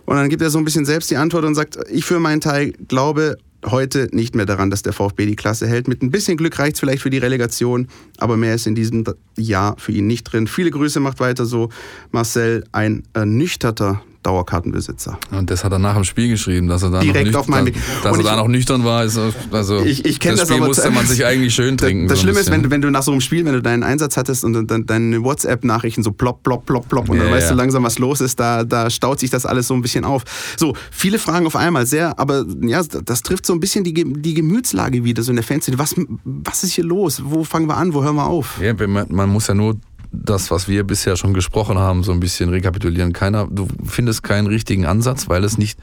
[0.06, 2.42] Und dann gibt er so ein bisschen selbst die Antwort und sagt, ich für meinen
[2.42, 5.88] Teil glaube heute nicht mehr daran, dass der VfB die Klasse hält.
[5.88, 9.04] Mit ein bisschen Glück reicht es vielleicht für die Relegation, aber mehr ist in diesem
[9.38, 10.48] Jahr für ihn nicht drin.
[10.48, 11.70] Viele Grüße, macht weiter so.
[12.12, 15.18] Marcel, ein ernüchterter Dauerkartenbesitzer.
[15.32, 17.66] Und das hat er nach dem Spiel geschrieben, dass er da Direkt noch auf meinem
[17.66, 19.06] nüchtern, dass, er da noch nüchtern war.
[19.06, 19.18] Ist,
[19.52, 22.08] also ich, ich das, das Spiel aber, musste man sich eigentlich schön trinken.
[22.08, 23.84] Das, so Schlimme ist, wenn du, wenn du nach so einem Spiel, wenn du deinen
[23.84, 27.48] Einsatz hattest und dann deine WhatsApp-Nachrichten so plopp, plopp, plopp, plopp und ja, dann weißt
[27.48, 27.52] ja.
[27.52, 30.24] du langsam, was los ist, da, da staut sich das alles so ein bisschen auf.
[30.58, 34.34] So, viele Fragen auf einmal, sehr, aber ja, das trifft so ein bisschen die, die
[34.34, 35.80] Gemütslage wieder, so in der Fanszene.
[35.80, 37.22] Was, was ist hier los?
[37.24, 37.94] Wo fangen wir an?
[37.94, 38.60] Wo hören wir auf?
[38.62, 39.78] Ja, man, man muss ja nur
[40.12, 43.14] das, was wir bisher schon gesprochen haben, so ein bisschen rekapitulieren.
[43.14, 45.80] Keiner, du findest keinen richtigen Ansatz, weil es nicht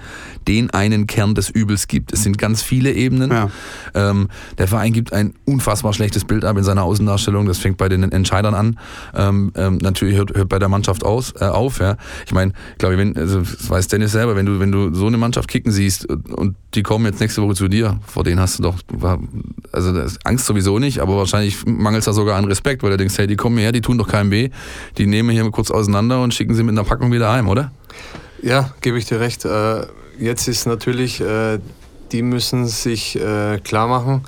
[0.49, 2.12] den einen Kern des Übels gibt.
[2.12, 3.31] Es sind ganz viele Ebenen.
[3.31, 3.51] Ja.
[3.95, 7.47] Ähm, der Verein gibt ein unfassbar schlechtes Bild ab in seiner Außendarstellung.
[7.47, 8.79] Das fängt bei den Entscheidern an.
[9.15, 11.79] Ähm, ähm, natürlich hört, hört bei der Mannschaft aus, äh, auf.
[11.79, 11.97] Ja.
[12.27, 15.19] Ich meine, glaube wenn, also, das weiß Dennis selber, wenn du, wenn du so eine
[15.19, 18.65] Mannschaft kicken siehst und die kommen jetzt nächste Woche zu dir, vor denen hast du
[18.65, 18.77] doch,
[19.73, 19.93] also
[20.25, 23.27] Angst sowieso nicht, aber wahrscheinlich mangelt es da sogar an Respekt, weil du denkst, hey,
[23.27, 24.51] die kommen her, die tun doch KMW,
[24.99, 27.73] die nehmen hier kurz auseinander und schicken sie mit einer Packung wieder heim, oder?
[28.43, 29.45] Ja, gebe ich dir recht.
[29.45, 29.87] Äh,
[30.19, 31.59] jetzt ist natürlich, äh,
[32.13, 34.25] die müssen sich äh, klar machen,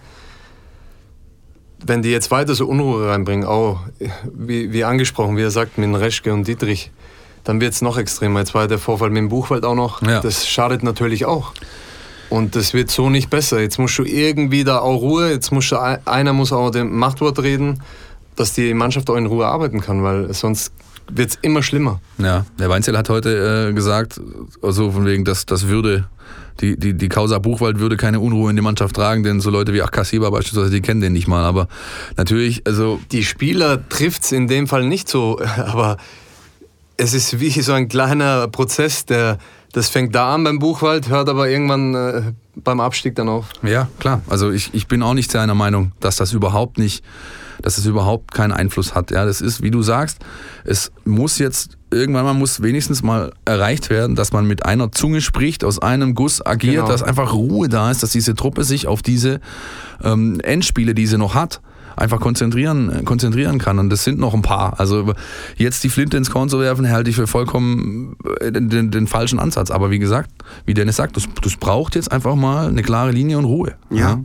[1.85, 3.81] wenn die jetzt weiter so Unruhe reinbringen, auch
[4.25, 6.91] wie, wie angesprochen, wie er sagt, mit Reschke und Dietrich,
[7.45, 8.41] dann wird es noch extremer.
[8.41, 10.03] Jetzt war der Vorfall mit dem Buchwald auch noch.
[10.03, 10.21] Ja.
[10.21, 11.53] Das schadet natürlich auch.
[12.31, 13.61] Und das wird so nicht besser.
[13.61, 17.39] Jetzt musst du irgendwie da auch Ruhe, jetzt musst du, einer muss auch dem Machtwort
[17.43, 17.81] reden
[18.39, 20.73] dass die Mannschaft auch in Ruhe arbeiten kann, weil sonst
[21.11, 22.01] wird es immer schlimmer.
[22.19, 24.21] Ja, der Weinzel hat heute äh, gesagt,
[24.63, 26.09] also von wegen, dass das würde,
[26.61, 29.73] die, die, die Causa Buchwald würde keine Unruhe in die Mannschaft tragen, denn so Leute
[29.73, 31.45] wie Akasiba beispielsweise, die kennen den nicht mal.
[31.45, 31.69] Aber
[32.17, 33.01] natürlich, also.
[33.13, 35.97] Die Spieler trifft es in dem Fall nicht so, aber
[36.97, 39.39] es ist wie so ein kleiner Prozess, der
[39.73, 42.23] das fängt da an beim Buchwald, hört aber irgendwann äh,
[42.57, 43.51] beim Abstieg dann auf.
[43.63, 44.23] Ja, klar.
[44.29, 47.05] Also ich, ich bin auch nicht seiner Meinung, dass das überhaupt nicht
[47.63, 49.11] dass es überhaupt keinen Einfluss hat.
[49.11, 50.19] Ja, das ist, wie du sagst,
[50.65, 55.21] es muss jetzt irgendwann mal muss wenigstens mal erreicht werden, dass man mit einer Zunge
[55.21, 56.89] spricht, aus einem Guss agiert, genau.
[56.89, 59.41] dass einfach Ruhe da ist, dass diese Truppe sich auf diese
[60.03, 61.61] ähm, Endspiele, die sie noch hat,
[61.97, 63.79] einfach konzentrieren, konzentrieren kann.
[63.79, 64.79] Und das sind noch ein paar.
[64.79, 65.15] Also
[65.57, 69.07] jetzt die Flinte ins Korn zu werfen, halte ich für vollkommen äh, den, den, den
[69.07, 69.71] falschen Ansatz.
[69.71, 70.31] Aber wie gesagt,
[70.67, 73.75] wie Dennis sagt, das, das braucht jetzt einfach mal eine klare Linie und Ruhe.
[73.91, 73.99] ja.
[73.99, 74.21] ja.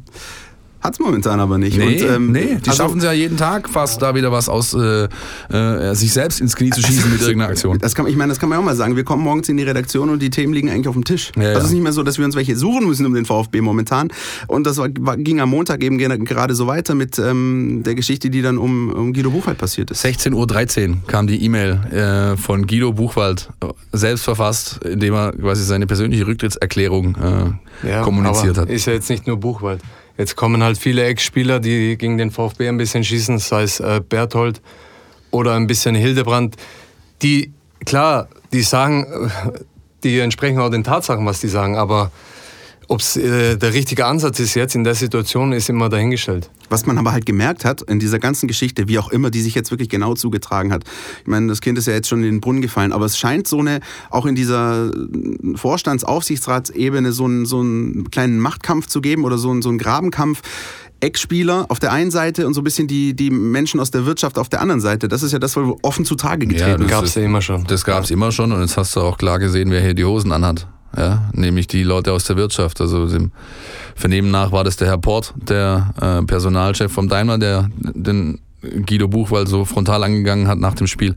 [0.83, 1.77] Hat es momentan aber nicht.
[1.77, 4.49] Nee, und, ähm, nee die also, schaffen es ja jeden Tag fast, da wieder was
[4.49, 5.07] aus äh,
[5.49, 7.79] äh, sich selbst ins Knie zu schießen mit irgendeiner Aktion.
[7.79, 8.97] Das kann, ich meine, das kann man auch mal sagen.
[8.97, 11.31] Wir kommen morgens in die Redaktion und die Themen liegen eigentlich auf dem Tisch.
[11.37, 13.23] Ja, also es ist nicht mehr so, dass wir uns welche suchen müssen um den
[13.23, 14.09] VfB momentan.
[14.47, 18.41] Und das war, ging am Montag eben gerade so weiter mit ähm, der Geschichte, die
[18.41, 20.03] dann um, um Guido Buchwald passiert ist.
[20.03, 23.49] 16.13 Uhr kam die E-Mail äh, von Guido Buchwald,
[23.93, 27.15] selbst verfasst, indem er quasi seine persönliche Rücktrittserklärung
[27.83, 28.69] äh, ja, kommuniziert hat.
[28.69, 29.79] Ist ja jetzt nicht nur Buchwald.
[30.17, 34.02] Jetzt kommen halt viele Ex-Spieler, die gegen den VfB ein bisschen schießen, sei es äh,
[34.08, 34.62] Berthold
[35.32, 36.56] oder ein bisschen Hildebrand.
[37.23, 37.52] Die,
[37.86, 39.60] klar, die sagen, äh,
[40.04, 42.12] die entsprechen auch den Tatsachen, was die sagen, aber
[42.87, 46.49] ob es äh, der richtige Ansatz ist jetzt in der Situation, ist immer dahingestellt.
[46.69, 49.55] Was man aber halt gemerkt hat in dieser ganzen Geschichte, wie auch immer, die sich
[49.55, 50.83] jetzt wirklich genau zugetragen hat.
[51.21, 53.47] Ich meine, das Kind ist ja jetzt schon in den Brunnen gefallen, aber es scheint
[53.47, 54.91] so eine, auch in dieser
[55.55, 60.41] Vorstandsaufsichtsratsebene so einen, so einen kleinen Machtkampf zu geben oder so einen, so einen Grabenkampf.
[60.99, 64.37] Ex-Spieler auf der einen Seite und so ein bisschen die, die Menschen aus der Wirtschaft
[64.37, 65.09] auf der anderen Seite.
[65.09, 67.65] Das ist ja das, was offen zutage getreten ja, das gab es ja immer schon.
[67.65, 70.05] Das gab es immer schon und jetzt hast du auch klar gesehen, wer hier die
[70.05, 70.65] Hosen anhat
[70.95, 72.82] ja, nämlich die Leute aus der Wirtschaft.
[72.82, 73.32] Also dem
[73.95, 78.39] Vernehmen nach war das der Herr Port, der äh, Personalchef vom Daimler, der den
[78.86, 81.15] Guido Buchwald so frontal angegangen hat nach dem Spiel.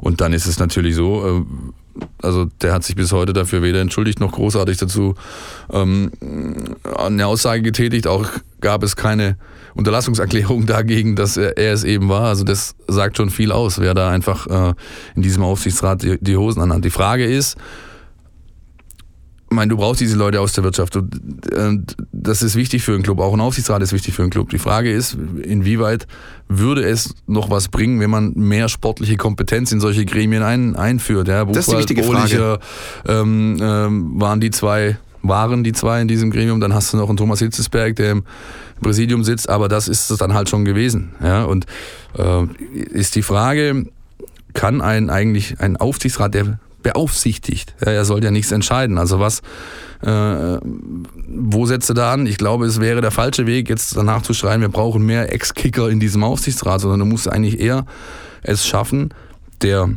[0.00, 3.80] Und dann ist es natürlich so, äh, also der hat sich bis heute dafür weder
[3.80, 5.14] entschuldigt noch großartig dazu
[5.72, 6.10] ähm,
[6.96, 8.06] eine Aussage getätigt.
[8.06, 8.26] Auch
[8.60, 9.36] gab es keine
[9.74, 12.24] Unterlassungserklärung dagegen, dass er, er, es eben war.
[12.24, 14.74] Also das sagt schon viel aus, wer da einfach äh,
[15.16, 16.84] in diesem Aufsichtsrat die, die Hosen anhat.
[16.84, 17.56] Die Frage ist,
[19.50, 20.96] ich meine, du brauchst diese Leute aus der Wirtschaft.
[20.96, 23.18] Und das ist wichtig für einen Club.
[23.18, 24.50] Auch ein Aufsichtsrat ist wichtig für einen Club.
[24.50, 26.06] Die Frage ist, inwieweit
[26.48, 31.28] würde es noch was bringen, wenn man mehr sportliche Kompetenz in solche Gremien ein, einführt?
[31.28, 32.58] Ja, Buchwald, das ist die wichtige Frage.
[33.06, 36.60] Ähm, ähm, waren die zwei, waren die zwei in diesem Gremium.
[36.60, 38.24] Dann hast du noch einen Thomas Hitzesberg, der im
[38.82, 39.48] Präsidium sitzt.
[39.48, 41.12] Aber das ist es dann halt schon gewesen.
[41.22, 41.64] Ja, und
[42.18, 43.86] äh, ist die Frage,
[44.52, 47.74] kann ein eigentlich ein Aufsichtsrat, der beaufsichtigt.
[47.80, 48.98] er soll ja nichts entscheiden.
[48.98, 49.40] Also was,
[50.02, 52.26] äh, wo setzt er da an?
[52.26, 55.88] Ich glaube, es wäre der falsche Weg, jetzt danach zu schreien, wir brauchen mehr Ex-Kicker
[55.88, 57.84] in diesem Aufsichtsrat, sondern du musst eigentlich eher
[58.42, 59.12] es schaffen,
[59.62, 59.90] der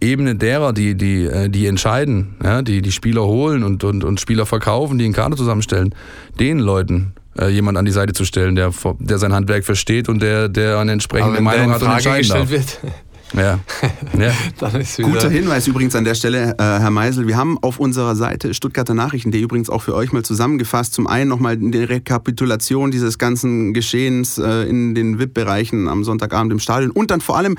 [0.00, 4.20] Ebene derer, die, die, äh, die entscheiden, ja, die die Spieler holen und, und, und
[4.20, 5.94] Spieler verkaufen, die einen Kader zusammenstellen,
[6.38, 10.20] den Leuten äh, jemand an die Seite zu stellen, der, der sein Handwerk versteht und
[10.20, 12.50] der, der eine entsprechende Meinung hat und entscheiden darf.
[12.50, 12.80] Wird,
[13.32, 13.58] Ja.
[14.18, 14.32] ja.
[15.02, 17.26] Guter Hinweis übrigens an der Stelle, äh, Herr Meisel.
[17.26, 20.94] Wir haben auf unserer Seite Stuttgarter Nachrichten, die übrigens auch für euch mal zusammengefasst.
[20.94, 26.58] Zum einen nochmal die Rekapitulation dieses ganzen Geschehens äh, in den VIP-Bereichen am Sonntagabend im
[26.58, 27.56] Stadion und dann vor allem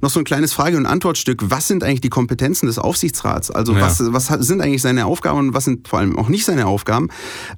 [0.00, 1.42] noch so ein kleines Frage- und Antwortstück.
[1.50, 3.50] Was sind eigentlich die Kompetenzen des Aufsichtsrats?
[3.50, 3.80] Also ja.
[3.80, 7.08] was, was sind eigentlich seine Aufgaben und was sind vor allem auch nicht seine Aufgaben?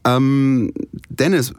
[0.05, 0.73] Ähm,
[1.09, 1.53] Dennis,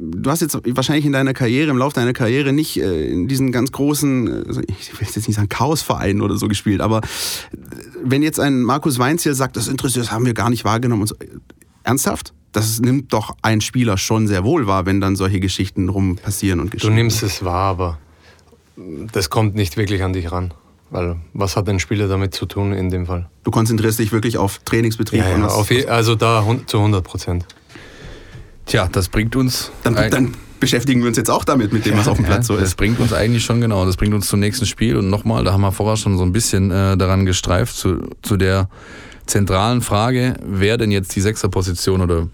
[0.00, 3.52] du hast jetzt wahrscheinlich in deiner Karriere, im Laufe deiner Karriere nicht äh, in diesen
[3.52, 7.00] ganz großen, also ich will jetzt nicht sagen Chaosvereinen oder so gespielt, aber
[8.02, 11.14] wenn jetzt ein Markus Weinziel sagt, das interessiert, das haben wir gar nicht wahrgenommen so,
[11.84, 12.32] ernsthaft?
[12.52, 16.60] Das nimmt doch ein Spieler schon sehr wohl wahr, wenn dann solche Geschichten rum passieren
[16.60, 16.90] und geschehen.
[16.90, 17.98] Du nimmst es wahr, aber
[19.12, 20.52] das kommt nicht wirklich an dich ran.
[20.90, 23.30] Weil was hat ein Spieler damit zu tun in dem Fall?
[23.44, 25.20] Du konzentrierst dich wirklich auf Trainingsbetrieb?
[25.20, 27.46] Ja, ja, auf also da zu 100 Prozent.
[28.70, 29.72] Tja, das bringt uns.
[29.82, 32.54] Dann, dann, beschäftigen wir uns jetzt auch damit, mit dem, was auf dem Platz ja,
[32.54, 32.62] so ist.
[32.62, 33.84] Das bringt uns eigentlich schon genau.
[33.84, 34.96] Das bringt uns zum nächsten Spiel.
[34.96, 38.36] Und nochmal, da haben wir vorher schon so ein bisschen äh, daran gestreift, zu, zu
[38.36, 38.68] der
[39.26, 42.28] zentralen Frage, wer denn jetzt die Sechserposition oder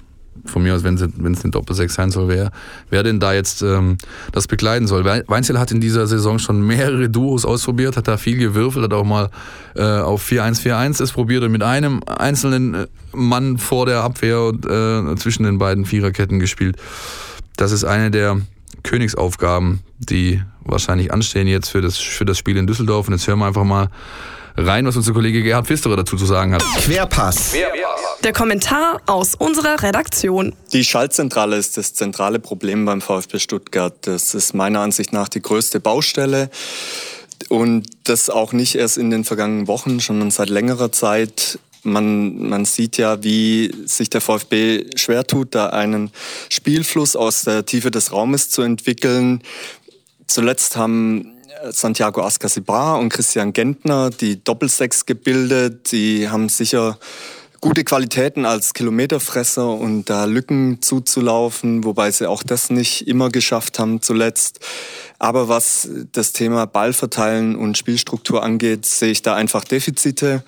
[0.51, 2.51] von mir aus, wenn es eine Doppel-6 sein soll, wer,
[2.91, 3.99] wer denn da jetzt ähm,
[4.33, 5.05] das begleiten soll.
[5.05, 9.05] Weinzel hat in dieser Saison schon mehrere Duos ausprobiert, hat da viel gewürfelt, hat auch
[9.05, 9.31] mal
[9.75, 14.67] äh, auf 4-1-4-1 es probiert und mit einem einzelnen äh, Mann vor der Abwehr und
[14.67, 16.77] äh, zwischen den beiden Viererketten gespielt.
[17.57, 18.41] Das ist eine der
[18.83, 23.09] Königsaufgaben, die wahrscheinlich anstehen jetzt für das, für das Spiel in Düsseldorf.
[23.09, 23.89] Und jetzt hören wir einfach mal
[24.57, 26.63] rein, was unser Kollege Gerhard Pfisterer dazu zu sagen hat.
[26.79, 27.55] Querpass.
[28.25, 30.55] Der Kommentar aus unserer Redaktion.
[30.73, 33.95] Die Schaltzentrale ist das zentrale Problem beim VfB Stuttgart.
[34.03, 36.51] Das ist meiner Ansicht nach die größte Baustelle.
[37.49, 41.59] Und das auch nicht erst in den vergangenen Wochen, sondern seit längerer Zeit.
[41.83, 46.11] Man, man sieht ja, wie sich der VfB schwer tut, da einen
[46.49, 49.43] Spielfluss aus der Tiefe des Raumes zu entwickeln.
[50.27, 51.36] Zuletzt haben
[51.71, 55.93] Santiago Ascasibar und Christian Gentner, die Doppelsechs gebildet.
[55.93, 56.99] Die haben sicher
[57.61, 63.79] gute Qualitäten als Kilometerfresser und da Lücken zuzulaufen, wobei sie auch das nicht immer geschafft
[63.79, 64.61] haben zuletzt.
[65.19, 70.45] Aber was das Thema Ballverteilen und Spielstruktur angeht, sehe ich da einfach Defizite.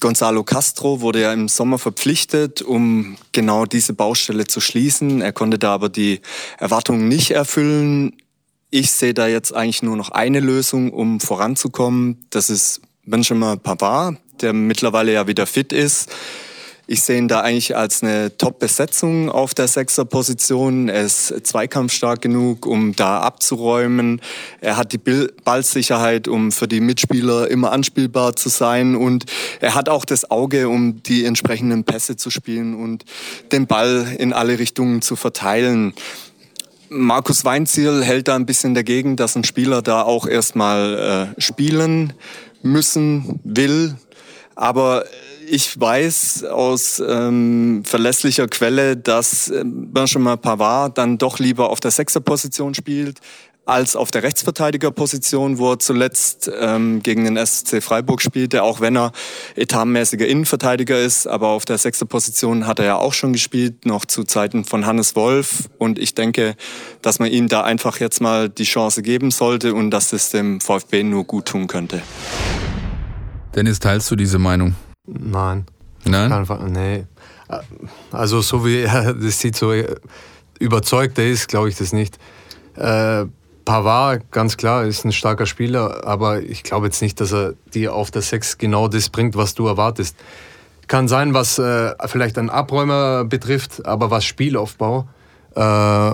[0.00, 5.20] Gonzalo Castro wurde ja im Sommer verpflichtet, um genau diese Baustelle zu schließen.
[5.20, 6.20] Er konnte da aber die
[6.58, 8.16] Erwartungen nicht erfüllen.
[8.72, 12.24] Ich sehe da jetzt eigentlich nur noch eine Lösung, um voranzukommen.
[12.30, 16.08] Das ist Benjamin Pavard, der mittlerweile ja wieder fit ist.
[16.86, 20.88] Ich sehe ihn da eigentlich als eine Top-Besetzung auf der Sechser-Position.
[20.88, 24.20] Er ist zweikampfstark genug, um da abzuräumen.
[24.60, 28.94] Er hat die Ballsicherheit, um für die Mitspieler immer anspielbar zu sein.
[28.94, 29.26] Und
[29.60, 33.04] er hat auch das Auge, um die entsprechenden Pässe zu spielen und
[33.50, 35.94] den Ball in alle Richtungen zu verteilen.
[36.92, 42.12] Markus Weinziel hält da ein bisschen dagegen, dass ein Spieler da auch erstmal äh, spielen
[42.62, 43.94] müssen will.
[44.56, 45.04] Aber
[45.48, 51.92] ich weiß aus ähm, verlässlicher Quelle, dass äh, Benjamin Pavard dann doch lieber auf der
[51.92, 53.20] Sechserposition spielt
[53.70, 58.96] als auf der Rechtsverteidigerposition, wo er zuletzt ähm, gegen den SC Freiburg spielte, auch wenn
[58.96, 59.12] er
[59.54, 61.28] etatmäßiger Innenverteidiger ist.
[61.28, 64.86] Aber auf der sechsten Position hat er ja auch schon gespielt, noch zu Zeiten von
[64.86, 65.70] Hannes Wolf.
[65.78, 66.56] Und ich denke,
[67.00, 70.60] dass man ihm da einfach jetzt mal die Chance geben sollte und dass es dem
[70.60, 72.02] VfB nur gut tun könnte.
[73.54, 74.74] Dennis, teilst du diese Meinung?
[75.06, 75.64] Nein.
[76.04, 76.46] Nein?
[76.68, 77.04] Nee.
[78.10, 79.72] Also so wie er das sieht, so
[80.58, 82.18] überzeugt er ist, glaube ich das nicht.
[82.76, 83.26] Äh,
[83.64, 87.94] Pavard, ganz klar, ist ein starker Spieler, aber ich glaube jetzt nicht, dass er dir
[87.94, 90.16] auf der 6 genau das bringt, was du erwartest.
[90.86, 95.06] Kann sein, was äh, vielleicht einen Abräumer betrifft, aber was Spielaufbau
[95.54, 96.10] äh,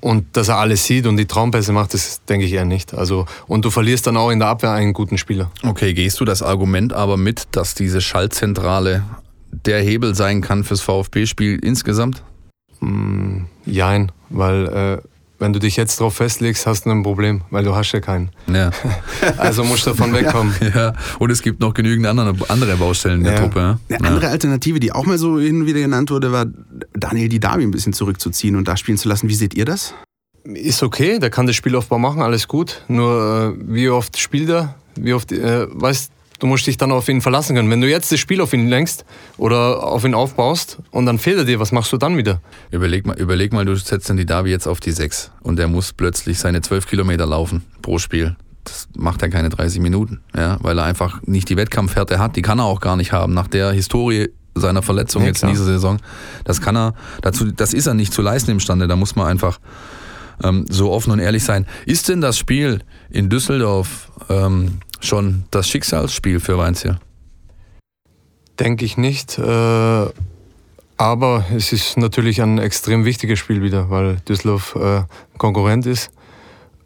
[0.00, 2.94] und dass er alles sieht und die Traumpässe macht, das denke ich eher nicht.
[2.94, 5.50] Also, und du verlierst dann auch in der Abwehr einen guten Spieler.
[5.62, 9.02] Okay, gehst du das Argument aber mit, dass diese Schaltzentrale
[9.50, 12.22] der Hebel sein kann fürs VfB-Spiel insgesamt?
[12.80, 14.66] Mm, jein, weil
[15.02, 18.00] äh, wenn du dich jetzt darauf festlegst, hast du ein Problem, weil du hast ja
[18.00, 18.30] keinen.
[18.52, 18.70] Ja.
[19.38, 20.54] Also musst du davon wegkommen.
[20.74, 20.94] Ja.
[21.18, 23.40] Und es gibt noch genügend andere, andere Baustellen in der ja.
[23.40, 23.78] Truppe.
[23.88, 26.46] Eine andere Alternative, die auch mal so hin und wieder genannt wurde, war
[26.94, 29.28] Daniel Didavi ein bisschen zurückzuziehen und da spielen zu lassen.
[29.28, 29.94] Wie seht ihr das?
[30.44, 32.84] Ist okay, der kann das Spielaufbau machen, alles gut.
[32.88, 34.74] Nur äh, wie oft spielt er?
[34.94, 37.70] Wie oft, äh, weißt Du musst dich dann auf ihn verlassen können.
[37.70, 39.04] Wenn du jetzt das Spiel auf ihn lenkst
[39.38, 42.40] oder auf ihn aufbaust und dann fehlt er dir, was machst du dann wieder?
[42.70, 45.68] Überleg mal, überleg mal du setzt dann die Davi jetzt auf die 6 und der
[45.68, 48.36] muss plötzlich seine 12 Kilometer laufen pro Spiel.
[48.64, 52.34] Das macht er keine 30 Minuten, ja, weil er einfach nicht die Wettkampfhärte hat.
[52.34, 53.32] Die kann er auch gar nicht haben.
[53.32, 55.50] Nach der Historie seiner Verletzung nee, jetzt klar.
[55.50, 55.98] in dieser Saison.
[56.44, 58.88] Das kann er, dazu, das ist er nicht zu leisten imstande.
[58.88, 59.60] Da muss man einfach
[60.42, 61.66] ähm, so offen und ehrlich sein.
[61.86, 66.98] Ist denn das Spiel in Düsseldorf ähm, schon das Schicksalsspiel für Weinziel?
[68.58, 69.38] Denke ich nicht.
[69.38, 70.06] Äh,
[70.98, 75.02] aber es ist natürlich ein extrem wichtiges Spiel wieder, weil Düsseldorf äh,
[75.36, 76.10] Konkurrent ist.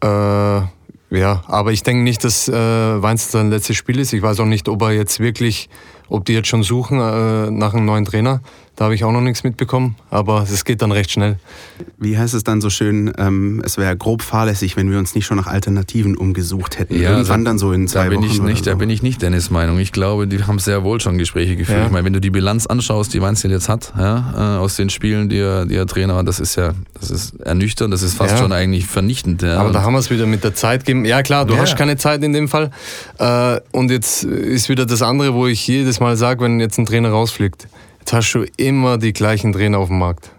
[0.03, 4.13] Äh, ja, aber ich denke nicht, dass äh, Weinz sein letztes Spiel ist.
[4.13, 5.69] Ich weiß auch nicht, ob er jetzt wirklich,
[6.09, 8.41] ob die jetzt schon suchen äh, nach einem neuen Trainer.
[8.77, 11.37] Da habe ich auch noch nichts mitbekommen, aber es geht dann recht schnell.
[11.97, 15.25] Wie heißt es dann so schön, ähm, es wäre grob fahrlässig, wenn wir uns nicht
[15.25, 16.99] schon nach Alternativen umgesucht hätten.
[16.99, 18.27] Ja, Irgendwann dann so in zwei da bin Wochen.
[18.27, 18.71] Ich nicht, so.
[18.71, 19.77] Da bin ich nicht Dennis Meinung.
[19.77, 21.79] Ich glaube, die haben sehr wohl schon Gespräche geführt.
[21.79, 21.85] Ja.
[21.87, 24.89] Ich meine, wenn du die Bilanz anschaust, die Weinziel jetzt hat, ja, äh, aus den
[24.89, 28.15] Spielen, die er, die er Trainer war, das ist ja, das ist ernüchternd, das ist
[28.15, 28.37] fast ja.
[28.37, 29.41] schon eigentlich vernichtend.
[29.41, 29.59] Ja.
[29.59, 31.03] Aber da haben wir es wieder mit der Zeit gegeben.
[31.03, 32.71] Ja klar, du hast keine Zeit in dem Fall.
[33.19, 36.85] Äh, und jetzt ist wieder das andere, wo ich jedes Mal sage, wenn jetzt ein
[36.85, 37.67] Trainer rausfliegt
[38.01, 40.31] Jetzt hast du immer die gleichen Trainer auf dem Markt.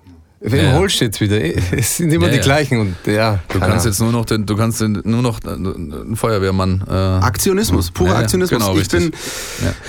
[0.44, 0.72] Wen ja.
[0.72, 1.40] holst du jetzt wieder?
[1.72, 2.80] Es sind immer ja, die gleichen.
[2.80, 6.82] Und, ja, du kannst jetzt nur noch den, du kannst den, nur noch einen Feuerwehrmann.
[6.88, 8.58] Äh, Aktionismus, purer ja, Aktionismus.
[8.60, 9.12] Genau, ich bin.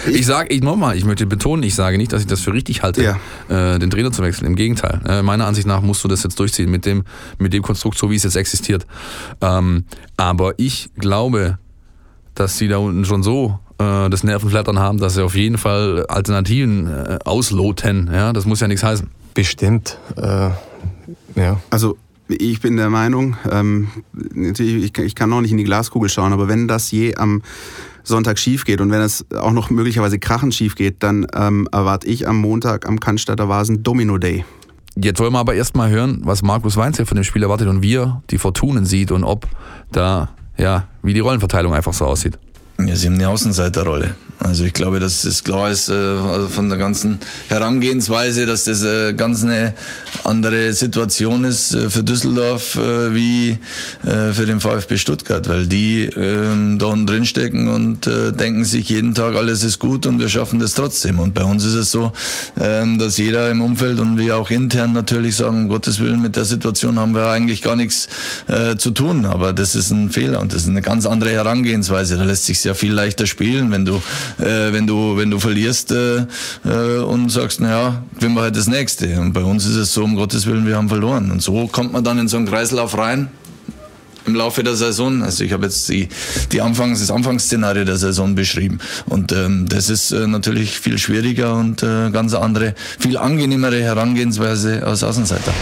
[0.07, 2.53] Ich, ich sage, ich nochmal, ich möchte betonen, ich sage nicht, dass ich das für
[2.53, 3.17] richtig halte,
[3.49, 4.45] äh, den Trainer zu wechseln.
[4.45, 5.01] Im Gegenteil.
[5.07, 7.03] Äh, meiner Ansicht nach musst du das jetzt durchziehen mit dem,
[7.39, 8.85] mit dem Konstrukt, so wie es jetzt existiert.
[9.41, 9.85] Ähm,
[10.17, 11.57] aber ich glaube,
[12.35, 16.05] dass sie da unten schon so äh, das Nervenflattern haben, dass sie auf jeden Fall
[16.07, 18.09] Alternativen äh, ausloten.
[18.11, 19.09] Ja, das muss ja nichts heißen.
[19.33, 19.97] Bestimmt.
[20.15, 20.49] Äh,
[21.35, 21.59] ja.
[21.69, 23.89] Also ich bin der Meinung, ähm,
[24.35, 27.41] ich, ich kann noch nicht in die Glaskugel schauen, aber wenn das je am
[28.03, 32.07] Sonntag schief geht und wenn es auch noch möglicherweise krachend schief geht, dann ähm, erwarte
[32.07, 34.45] ich am Montag am Cannstatter Vasen Domino Day.
[34.95, 37.95] Jetzt wollen wir aber erstmal hören, was Markus Weinzel von dem Spiel erwartet und wie
[37.95, 39.47] er die Fortunen sieht und ob
[39.91, 42.37] da, ja, wie die Rollenverteilung einfach so aussieht.
[42.87, 44.15] Ja, sie haben eine Außenseiterrolle.
[44.43, 48.83] Also ich glaube, dass es klar ist äh, also von der ganzen Herangehensweise, dass das
[48.83, 49.73] äh, ganz eine
[50.25, 53.57] andere Situation ist äh, für Düsseldorf äh, wie
[54.03, 59.35] für den VfB Stuttgart, weil die äh, da unten drin und denken sich jeden Tag,
[59.35, 61.19] alles ist gut und wir schaffen das trotzdem.
[61.19, 62.11] Und bei uns ist es so,
[62.59, 66.35] äh, dass jeder im Umfeld und wir auch intern natürlich sagen, um Gottes Willen, mit
[66.35, 68.07] der Situation haben wir eigentlich gar nichts
[68.77, 69.25] zu tun.
[69.25, 72.17] Aber das ist ein Fehler und das ist eine ganz andere Herangehensweise.
[72.17, 74.01] Da lässt sich sehr viel leichter spielen, wenn du
[74.39, 76.25] äh, wenn du wenn du verlierst äh,
[76.65, 79.19] äh, und sagst, naja, gewinnen wir halt das nächste.
[79.19, 81.31] Und bei uns ist es so, um Gottes Willen, wir haben verloren.
[81.31, 83.29] Und so kommt man dann in so einen Kreislauf rein
[84.25, 85.21] im Laufe der Saison.
[85.21, 86.09] Also ich habe jetzt die,
[86.51, 88.79] die Anfangs, das Anfangsszenario der Saison beschrieben.
[89.05, 94.85] Und ähm, das ist äh, natürlich viel schwieriger und äh, ganz andere, viel angenehmere Herangehensweise
[94.85, 95.53] als Außenseiter.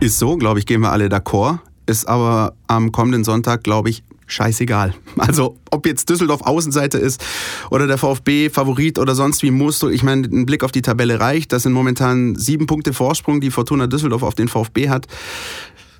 [0.00, 1.58] Ist so, glaube ich, gehen wir alle d'accord.
[1.86, 4.94] Ist aber am kommenden Sonntag, glaube ich, scheißegal.
[5.16, 7.24] Also ob jetzt Düsseldorf Außenseite ist
[7.70, 10.82] oder der VfB Favorit oder sonst wie musst du, ich meine, ein Blick auf die
[10.82, 11.52] Tabelle reicht.
[11.52, 15.06] Das sind momentan sieben Punkte Vorsprung, die Fortuna Düsseldorf auf den VfB hat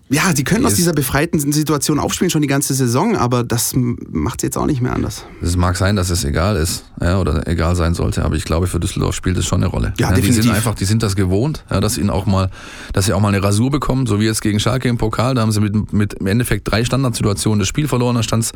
[0.09, 4.41] ja, sie können aus dieser befreiten Situation aufspielen schon die ganze Saison, aber das macht
[4.41, 5.25] sie jetzt auch nicht mehr anders.
[5.43, 8.69] Es mag sein, dass es egal ist, ja, oder egal sein sollte, aber ich glaube,
[8.69, 9.95] für Düsseldorf spielt es schon eine Rolle.
[9.99, 10.43] Ja, ja definitiv.
[10.43, 12.51] Die sind einfach, die sind das gewohnt, ja, dass ihnen auch mal,
[12.93, 15.35] dass sie auch mal eine Rasur bekommen, so wie jetzt gegen Schalke im Pokal.
[15.35, 18.53] Da haben sie mit, mit im Endeffekt drei Standardsituationen das Spiel verloren, da stand's,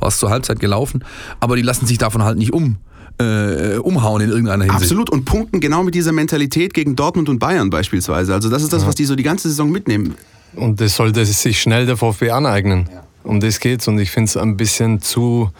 [0.00, 1.04] war es zur Halbzeit gelaufen,
[1.38, 2.78] aber die lassen sich davon halt nicht um
[3.20, 4.82] äh, umhauen in irgendeiner Hinsicht.
[4.82, 8.34] Absolut und punkten genau mit dieser Mentalität gegen Dortmund und Bayern beispielsweise.
[8.34, 10.14] Also das ist das, was die so die ganze Saison mitnehmen.
[10.58, 12.88] Und das sollte sich schnell der VfB aneignen.
[12.92, 13.04] Ja.
[13.24, 13.88] Um das geht's.
[13.88, 15.50] Und ich finde es ein bisschen zu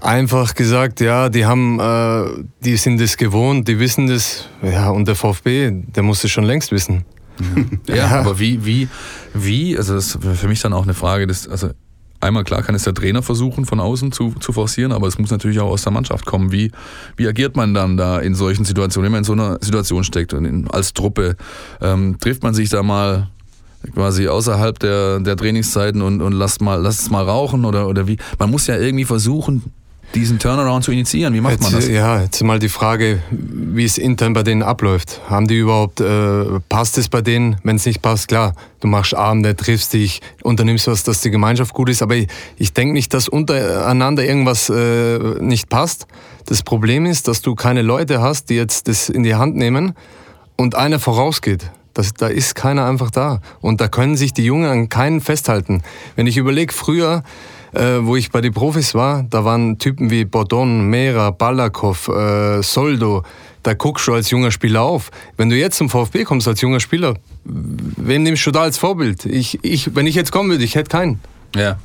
[0.00, 4.48] einfach gesagt, ja, die haben, äh, die sind das gewohnt, die wissen das.
[4.62, 7.04] Ja, und der VfB, der muss es schon längst wissen.
[7.88, 8.88] Ja, ja, aber wie, wie,
[9.34, 11.70] wie, also das ist für mich dann auch eine Frage, dass, also
[12.20, 15.30] einmal klar kann es der Trainer versuchen, von außen zu, zu forcieren, aber es muss
[15.30, 16.52] natürlich auch aus der Mannschaft kommen.
[16.52, 16.70] Wie,
[17.16, 20.32] wie agiert man dann da in solchen Situationen, wenn man in so einer Situation steckt
[20.32, 21.36] und in, als Truppe?
[21.80, 23.30] Ähm, trifft man sich da mal
[23.94, 28.06] quasi außerhalb der, der Trainingszeiten und, und lasst, mal, lasst es mal rauchen oder, oder
[28.06, 28.16] wie?
[28.38, 29.62] Man muss ja irgendwie versuchen,
[30.14, 31.34] diesen Turnaround zu initiieren.
[31.34, 31.88] Wie macht jetzt, man das?
[31.88, 35.20] Ja, jetzt mal die Frage, wie es intern bei denen abläuft.
[35.28, 37.56] Haben die überhaupt, äh, passt es bei denen?
[37.64, 41.74] Wenn es nicht passt, klar, du machst Abende, triffst dich, unternimmst was, dass die Gemeinschaft
[41.74, 42.02] gut ist.
[42.02, 46.06] Aber ich, ich denke nicht, dass untereinander irgendwas äh, nicht passt.
[46.46, 49.94] Das Problem ist, dass du keine Leute hast, die jetzt das in die Hand nehmen
[50.56, 51.70] und einer vorausgeht.
[51.96, 53.40] Das, da ist keiner einfach da.
[53.62, 55.82] Und da können sich die Jungen an keinen festhalten.
[56.14, 57.22] Wenn ich überlege, früher,
[57.72, 62.62] äh, wo ich bei den Profis war, da waren Typen wie Bordon, Mera, Balakov, äh,
[62.62, 63.22] Soldo.
[63.62, 65.10] Da guckst du als junger Spieler auf.
[65.38, 69.24] Wenn du jetzt zum VfB kommst als junger Spieler, wen nimmst du da als Vorbild?
[69.24, 71.18] Ich, ich, wenn ich jetzt kommen würde, ich hätte keinen.
[71.54, 71.78] Ja.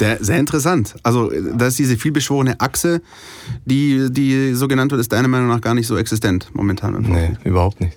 [0.00, 0.96] Der, sehr interessant.
[1.02, 3.00] Also, da ist diese vielbeschworene Achse,
[3.64, 7.00] die, die so genannt wird, ist deiner Meinung nach gar nicht so existent momentan.
[7.00, 7.96] Nee, überhaupt nicht.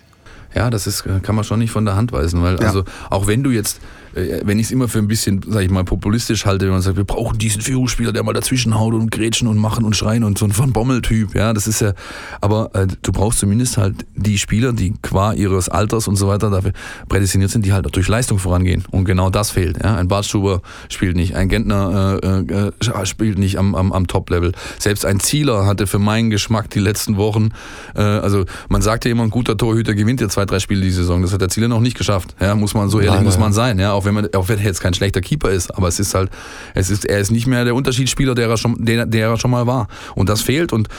[0.53, 2.67] Ja, das ist, kann man schon nicht von der Hand weisen, weil ja.
[2.67, 5.69] also auch wenn du jetzt äh, wenn ich es immer für ein bisschen, sag ich
[5.69, 9.11] mal, populistisch halte, wenn man sagt, wir brauchen diesen Führungsspieler, der mal dazwischen haut und
[9.11, 11.93] grätschen und machen und schreien und so ein Von Bommel-Typ, ja, das ist ja,
[12.41, 16.49] aber äh, du brauchst zumindest halt die Spieler, die qua ihres Alters und so weiter
[16.49, 16.73] dafür
[17.09, 18.83] prädestiniert sind, die halt durch Leistung vorangehen.
[18.91, 19.81] Und genau das fehlt.
[19.83, 19.95] Ja.
[19.95, 24.51] Ein Bartstuber spielt nicht, ein Gentner äh, äh, spielt nicht am, am, am Top-Level.
[24.79, 27.49] Selbst ein Zieler hatte für meinen Geschmack die letzten Wochen,
[27.95, 30.91] äh, also man sagt ja immer, ein guter Torhüter gewinnt ja zwei, drei Spiele die
[30.91, 31.21] Saison.
[31.21, 32.35] Das hat der Zieler noch nicht geschafft.
[32.39, 33.79] Ja, muss man so ehrlich Nein, muss man sein.
[33.79, 36.15] Ja, auch wenn man, auch wenn er jetzt kein schlechter Keeper ist, aber es ist
[36.15, 36.29] halt,
[36.73, 39.51] es ist, er ist nicht mehr der Unterschiedsspieler, der er schon, der, der er schon
[39.51, 39.87] mal war.
[40.15, 40.73] Und das fehlt.
[40.73, 40.89] Und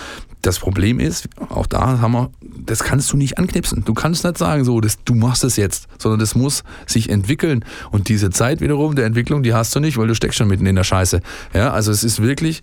[0.40, 3.84] das Problem ist, auch da haben wir, das kannst du nicht anknipsen.
[3.84, 7.64] Du kannst nicht sagen, so, das, du machst es jetzt, sondern das muss sich entwickeln.
[7.90, 10.66] Und diese Zeit wiederum der Entwicklung, die hast du nicht, weil du steckst schon mitten
[10.66, 11.20] in der Scheiße.
[11.54, 12.62] Ja, also es ist wirklich,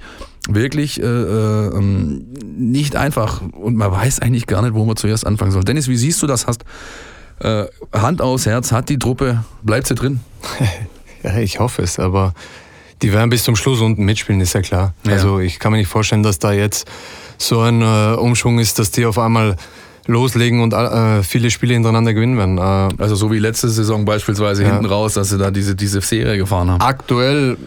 [0.49, 3.41] wirklich äh, äh, nicht einfach.
[3.41, 5.63] Und man weiß eigentlich gar nicht, wo man zuerst anfangen soll.
[5.63, 6.47] Dennis, wie siehst du das?
[6.47, 6.63] Hast
[7.39, 10.19] äh, Hand aus Herz, hat die Truppe, bleibt sie drin?
[11.23, 12.33] ja, ich hoffe es, aber
[13.01, 14.93] die werden bis zum Schluss unten mitspielen, ist ja klar.
[15.05, 15.13] Ja.
[15.13, 16.87] Also ich kann mir nicht vorstellen, dass da jetzt
[17.37, 19.55] so ein äh, Umschwung ist, dass die auf einmal
[20.09, 22.57] loslegen und äh, viele Spiele hintereinander gewinnen werden.
[22.57, 24.71] Äh, also so wie letzte Saison beispielsweise ja.
[24.71, 26.81] hinten raus, dass sie da diese, diese Serie gefahren haben.
[26.81, 27.57] Aktuell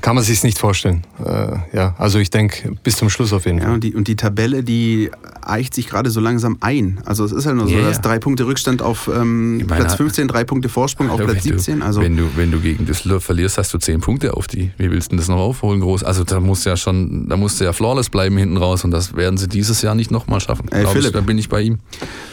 [0.00, 1.04] kann man sich nicht vorstellen.
[1.24, 3.68] Äh, ja, also ich denke bis zum Schluss auf jeden Fall.
[3.68, 5.10] Ja, und die, und die Tabelle, die
[5.42, 7.00] eicht sich gerade so langsam ein.
[7.04, 7.88] Also es ist ja nur so, yeah.
[7.88, 11.80] dass drei Punkte Rückstand auf ähm, meine, Platz 15, drei Punkte Vorsprung auf Platz 17.
[11.80, 14.70] Du, also wenn, du, wenn du gegen Düsseldorf verlierst, hast du zehn Punkte auf die.
[14.76, 16.04] Wie willst du denn das noch aufholen groß?
[16.04, 18.90] Also da musst du ja schon, da musst du ja flawless bleiben hinten raus und
[18.90, 20.68] das werden sie dieses Jahr nicht nochmal schaffen.
[20.70, 21.78] Ey, Philipp, ich, da bin ich bei ihm.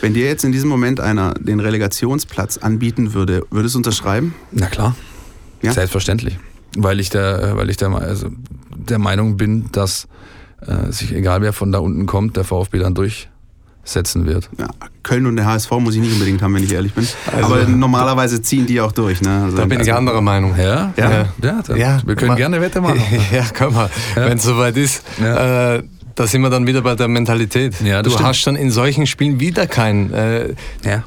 [0.02, 4.36] Wenn dir jetzt in diesem Moment einer den Relegationsplatz anbieten würde, würdest du unterschreiben?
[4.52, 4.96] Na klar.
[5.62, 5.74] Ja?
[5.74, 6.38] Selbstverständlich.
[6.78, 8.30] Weil ich der, weil ich der, also
[8.76, 10.08] der Meinung bin, dass
[10.62, 14.50] äh, sich egal wer von da unten kommt, der VfB dann durchsetzen wird.
[14.58, 14.68] Ja,
[15.04, 17.08] Köln und der HSV muss ich nicht unbedingt haben, wenn ich ehrlich bin.
[17.32, 19.22] Also, Aber normalerweise ziehen die auch durch.
[19.22, 19.44] Ne?
[19.46, 20.56] Also, da bin ich also, anderer Meinung.
[20.58, 20.94] Ja?
[20.98, 21.26] Ja, ja.
[21.42, 23.02] ja, ja wir können gerne Wette machen.
[23.32, 25.04] ja, komm mal, wenn es soweit ist.
[25.20, 25.84] Äh,
[26.16, 27.76] da sind wir dann wieder bei der Mentalität.
[27.82, 28.26] Ja, du stimmt.
[28.26, 30.54] hast dann in solchen Spielen wieder keinen, äh,
[30.84, 31.04] ja.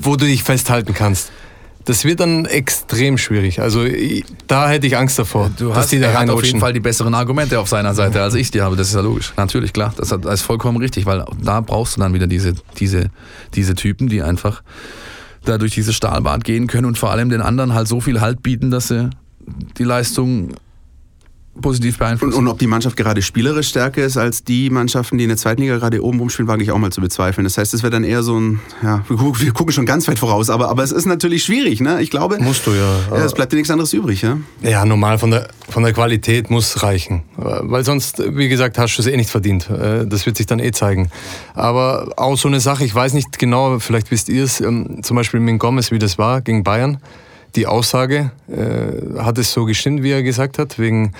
[0.00, 1.30] wo du dich festhalten kannst.
[1.86, 3.60] Das wird dann extrem schwierig.
[3.60, 3.86] Also
[4.46, 5.50] da hätte ich Angst davor.
[5.56, 8.22] Du hast, die da er hat auf jeden Fall die besseren Argumente auf seiner Seite,
[8.22, 8.76] als ich die habe.
[8.76, 9.32] Das ist ja logisch.
[9.36, 9.94] Natürlich, klar.
[9.96, 13.06] Das ist vollkommen richtig, weil da brauchst du dann wieder diese, diese,
[13.54, 14.62] diese Typen, die einfach
[15.44, 18.42] da durch dieses Stahlbad gehen können und vor allem den anderen halt so viel Halt
[18.42, 19.08] bieten, dass sie
[19.78, 20.50] die Leistung
[21.60, 22.34] positiv beeinflussen.
[22.34, 25.36] Und, und, ob die Mannschaft gerade spielerisch stärker ist als die Mannschaften, die in der
[25.36, 27.44] zweiten Liga gerade oben rumspielen, wage ich auch mal zu bezweifeln.
[27.44, 30.50] Das heißt, es wäre dann eher so ein, ja, wir gucken schon ganz weit voraus,
[30.50, 32.00] aber, aber es ist natürlich schwierig, ne?
[32.00, 32.38] Ich glaube.
[32.40, 32.98] Musst du ja.
[33.10, 34.38] ja es bleibt dir nichts anderes übrig, ja?
[34.62, 37.22] Ja, normal von der, von der Qualität muss reichen.
[37.36, 39.68] Weil sonst, wie gesagt, hast du es eh nicht verdient.
[39.70, 41.10] Äh, das wird sich dann eh zeigen.
[41.54, 45.16] Aber auch so eine Sache, ich weiß nicht genau, vielleicht wisst ihr es, ähm, zum
[45.16, 46.98] Beispiel mit Gomez, wie das war gegen Bayern
[47.56, 51.12] die Aussage, äh, hat es so gestimmt, wie er gesagt hat, wegen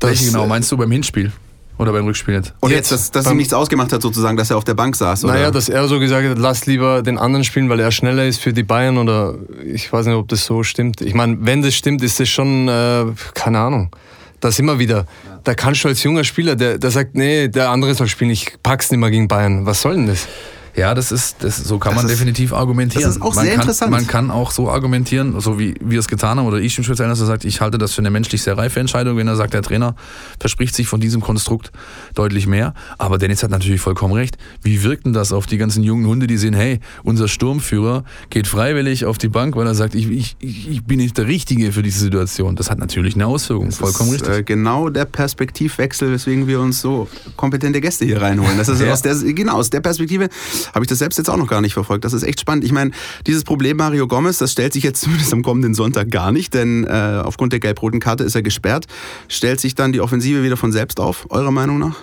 [0.00, 1.32] welche genau meinst du beim Hinspiel?
[1.76, 2.54] Oder beim Rückspiel jetzt?
[2.60, 5.24] Und jetzt, dass, dass ihm nichts ausgemacht hat, sozusagen, dass er auf der Bank saß,
[5.24, 5.34] oder?
[5.34, 8.40] Naja, dass er so gesagt hat, lass lieber den anderen spielen, weil er schneller ist
[8.40, 9.34] für die Bayern oder
[9.64, 11.00] ich weiß nicht, ob das so stimmt.
[11.00, 13.90] Ich meine, wenn das stimmt, ist das schon, äh, keine Ahnung.
[14.38, 15.06] Da sind wir wieder.
[15.42, 18.52] Da kannst du als junger Spieler, der, der sagt, nee, der andere soll spielen, ich
[18.62, 19.66] pack's nicht mehr gegen Bayern.
[19.66, 20.28] Was soll denn das?
[20.76, 23.04] Ja, das ist, das, so kann das man ist, definitiv argumentieren.
[23.04, 23.90] Das ist auch man sehr kann, interessant.
[23.92, 27.10] Man kann auch so argumentieren, so wie wir es getan haben, oder ich im Speziellen,
[27.10, 29.54] dass er sagt, ich halte das für eine menschlich sehr reife Entscheidung, wenn er sagt,
[29.54, 29.94] der Trainer
[30.40, 31.70] verspricht sich von diesem Konstrukt
[32.14, 32.74] deutlich mehr.
[32.98, 34.36] Aber Dennis hat natürlich vollkommen recht.
[34.62, 38.48] Wie wirkt denn das auf die ganzen jungen Hunde, die sehen, hey, unser Sturmführer geht
[38.48, 41.82] freiwillig auf die Bank, weil er sagt, ich, ich, ich bin nicht der Richtige für
[41.82, 42.56] diese Situation.
[42.56, 44.38] Das hat natürlich eine Auswirkung, das vollkommen ist, richtig.
[44.38, 48.58] Äh, genau der Perspektivwechsel, weswegen wir uns so kompetente Gäste hier reinholen.
[48.58, 48.92] Das ist ja.
[48.92, 50.28] aus der, genau, aus der Perspektive
[50.72, 52.04] habe ich das selbst jetzt auch noch gar nicht verfolgt.
[52.04, 52.64] Das ist echt spannend.
[52.64, 52.90] Ich meine,
[53.26, 56.84] dieses Problem Mario Gomez, das stellt sich jetzt zumindest am kommenden Sonntag gar nicht, denn
[56.84, 58.86] äh, aufgrund der gelb-roten Karte ist er gesperrt.
[59.28, 61.96] Stellt sich dann die Offensive wieder von selbst auf, eurer Meinung nach?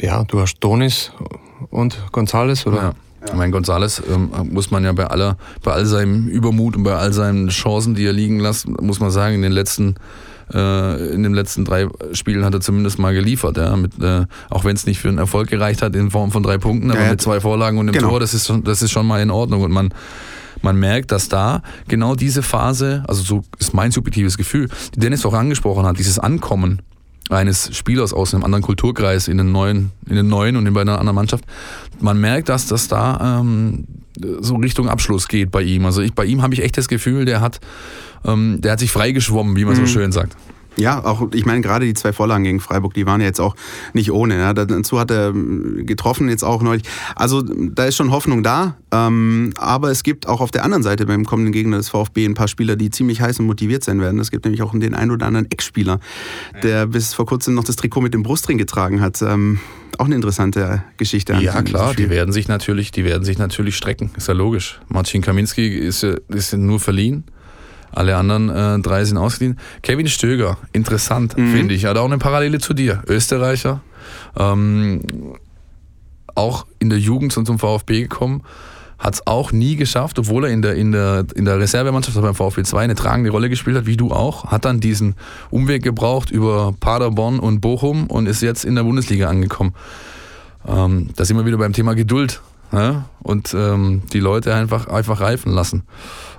[0.00, 1.12] Ja, du hast Donis
[1.70, 2.76] und Gonzales, oder?
[2.76, 2.94] Ja.
[3.26, 3.34] Ja.
[3.34, 7.12] Mein Gonzales ähm, muss man ja bei aller, bei all seinem Übermut und bei all
[7.12, 9.94] seinen Chancen, die er liegen lässt, muss man sagen, in den letzten
[10.52, 14.76] in den letzten drei Spielen hat er zumindest mal geliefert, ja, mit, äh, auch wenn
[14.76, 17.20] es nicht für einen Erfolg gereicht hat in Form von drei Punkten, aber ja, mit
[17.20, 18.10] zwei Vorlagen und einem genau.
[18.10, 19.90] Tor, das ist, das ist schon mal in Ordnung und man
[20.62, 25.26] man merkt, dass da genau diese Phase, also so ist mein subjektives Gefühl, die Dennis
[25.26, 26.80] auch angesprochen hat, dieses Ankommen
[27.30, 30.82] eines Spielers aus einem anderen Kulturkreis in den neuen, in den neuen und in bei
[30.82, 31.44] einer anderen Mannschaft.
[32.00, 33.84] Man merkt, dass das da ähm,
[34.40, 35.86] so Richtung Abschluss geht bei ihm.
[35.86, 37.60] Also ich, bei ihm habe ich echt das Gefühl, der hat,
[38.24, 39.80] ähm, der hat sich freigeschwommen, wie man mhm.
[39.80, 40.36] so schön sagt.
[40.76, 43.54] Ja, auch, ich meine, gerade die zwei Vorlagen gegen Freiburg, die waren ja jetzt auch
[43.92, 44.36] nicht ohne.
[44.38, 44.52] Ja.
[44.54, 46.84] Dazu hat er ähm, getroffen jetzt auch neulich.
[47.14, 48.76] Also da ist schon Hoffnung da.
[48.92, 52.34] Ähm, aber es gibt auch auf der anderen Seite beim kommenden Gegner des VfB ein
[52.34, 54.20] paar Spieler, die ziemlich heiß und motiviert sein werden.
[54.20, 56.00] Es gibt nämlich auch den einen oder anderen Ex-Spieler,
[56.62, 59.20] der bis vor kurzem noch das Trikot mit dem Brustring getragen hat.
[59.22, 59.60] Ähm,
[59.98, 61.34] auch eine interessante Geschichte.
[61.34, 64.10] Ja, klar, die werden sich natürlich, die werden sich natürlich strecken.
[64.16, 64.80] Ist ja logisch.
[64.88, 67.24] Marcin Kaminski ist, ist nur verliehen.
[67.94, 69.58] Alle anderen äh, drei sind ausgeliehen.
[69.82, 71.52] Kevin Stöger, interessant, mhm.
[71.52, 71.84] finde ich.
[71.84, 73.02] Hat auch eine Parallele zu dir.
[73.06, 73.80] Österreicher.
[74.36, 75.00] Ähm,
[76.34, 78.42] auch in der Jugend zum VfB gekommen.
[78.98, 82.34] Hat es auch nie geschafft, obwohl er in der, in der, in der Reservemannschaft beim
[82.34, 84.46] VfB 2 eine tragende Rolle gespielt hat, wie du auch.
[84.46, 85.14] Hat dann diesen
[85.50, 89.74] Umweg gebraucht über Paderborn und Bochum und ist jetzt in der Bundesliga angekommen.
[90.66, 92.40] Ähm, da sind wir wieder beim Thema Geduld
[92.72, 93.04] ja?
[93.22, 95.84] und ähm, die Leute einfach, einfach reifen lassen.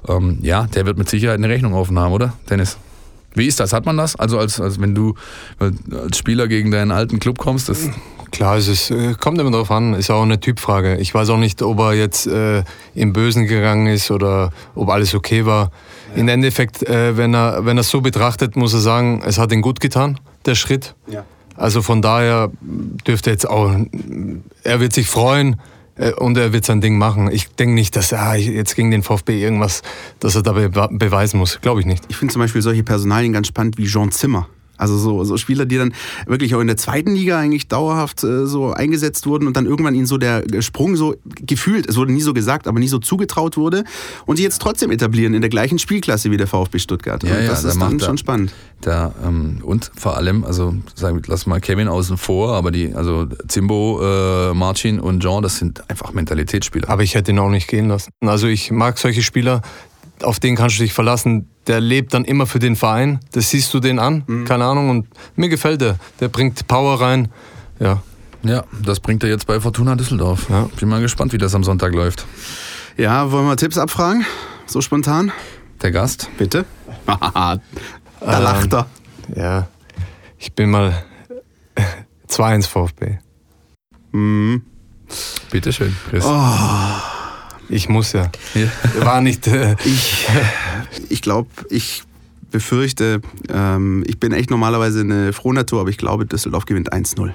[0.08, 2.78] Ähm, ja, der wird mit Sicherheit eine Rechnung offen haben, oder, Dennis?
[3.34, 3.74] Wie ist das?
[3.74, 4.16] Hat man das?
[4.16, 5.16] Also als, als wenn du
[5.60, 7.90] als Spieler gegen deinen alten Club kommst, das
[8.36, 10.98] Klar, es ist, äh, kommt immer darauf an, ist auch eine Typfrage.
[10.98, 12.64] Ich weiß auch nicht, ob er jetzt äh,
[12.94, 15.72] im Bösen gegangen ist oder ob alles okay war.
[16.14, 16.22] Ja.
[16.22, 19.62] Im Endeffekt, äh, wenn er wenn er so betrachtet, muss er sagen, es hat ihm
[19.62, 20.96] gut getan, der Schritt.
[21.08, 21.24] Ja.
[21.56, 22.52] Also von daher
[23.08, 23.74] dürfte jetzt auch,
[24.64, 25.56] er wird sich freuen,
[26.18, 27.30] und er wird sein Ding machen.
[27.32, 29.82] Ich denke nicht, dass er ah, jetzt gegen den VfB irgendwas,
[30.20, 31.60] dass er da beweisen muss.
[31.62, 32.04] Glaube ich nicht.
[32.10, 34.48] Ich finde zum Beispiel solche Personalien ganz spannend wie Jean Zimmer.
[34.78, 35.94] Also so, so Spieler, die dann
[36.26, 39.96] wirklich auch in der zweiten Liga eigentlich dauerhaft äh, so eingesetzt wurden und dann irgendwann
[39.96, 43.58] ihnen so der Sprung so gefühlt, es wurde nie so gesagt, aber nie so zugetraut
[43.58, 43.84] wurde
[44.26, 47.24] und die jetzt trotzdem etablieren in der gleichen Spielklasse wie der VfB Stuttgart.
[47.24, 48.54] Ja, ja, das ist dann schon spannend.
[48.82, 53.26] Da, ähm, und vor allem, also sagen, lass mal Kevin außen vor, aber die, also
[53.48, 56.90] Zimbo, äh, Marcin und Jean, das sind einfach Mentalitätsspieler.
[56.90, 58.12] Aber ich hätte ihn auch nicht gehen lassen.
[58.22, 59.62] Also ich mag solche Spieler,
[60.24, 61.50] auf den kannst du dich verlassen.
[61.68, 63.20] Der lebt dann immer für den Verein.
[63.32, 64.46] Das siehst du den an, mhm.
[64.46, 64.90] keine Ahnung.
[64.90, 65.98] Und mir gefällt der.
[66.20, 67.30] Der bringt Power rein.
[67.80, 68.02] Ja.
[68.44, 70.50] Ja, das bringt er jetzt bei Fortuna Düsseldorf.
[70.50, 70.70] Ja.
[70.80, 72.26] Bin mal gespannt, wie das am Sonntag läuft.
[72.96, 74.24] Ja, wollen wir Tipps abfragen?
[74.68, 75.32] So spontan?
[75.82, 76.30] Der Gast?
[76.38, 76.66] Bitte.
[77.06, 77.60] da
[78.20, 78.86] lacht er.
[79.28, 79.68] Ähm, ja,
[80.38, 81.04] ich bin mal
[82.30, 83.18] 2-1 VfB.
[84.12, 84.62] Mhm.
[85.52, 86.24] Bitteschön, Chris.
[86.26, 87.15] Oh.
[87.70, 88.32] Ich muss ja.
[88.54, 88.68] ja.
[89.06, 89.48] War nicht.
[89.48, 90.28] Äh ich
[91.10, 92.04] ich glaube, ich
[92.52, 97.34] befürchte, ähm, ich bin echt normalerweise eine Frohnatur, aber ich glaube, Düsseldorf gewinnt 1-0.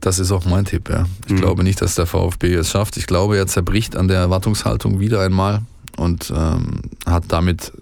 [0.00, 1.06] Das ist auch mein Tipp, ja.
[1.26, 1.36] Ich mhm.
[1.40, 2.96] glaube nicht, dass der VfB es schafft.
[2.96, 5.62] Ich glaube, er zerbricht an der Erwartungshaltung wieder einmal
[5.96, 7.72] und ähm, hat damit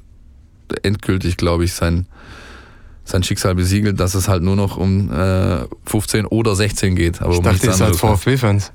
[0.83, 2.07] endgültig, glaube ich, sein
[3.07, 7.23] sein Schicksal besiegelt, dass es halt nur noch um äh, 15 oder 16 geht.
[7.23, 8.73] Aber ich um dachte, ihr seid VfB-Fans.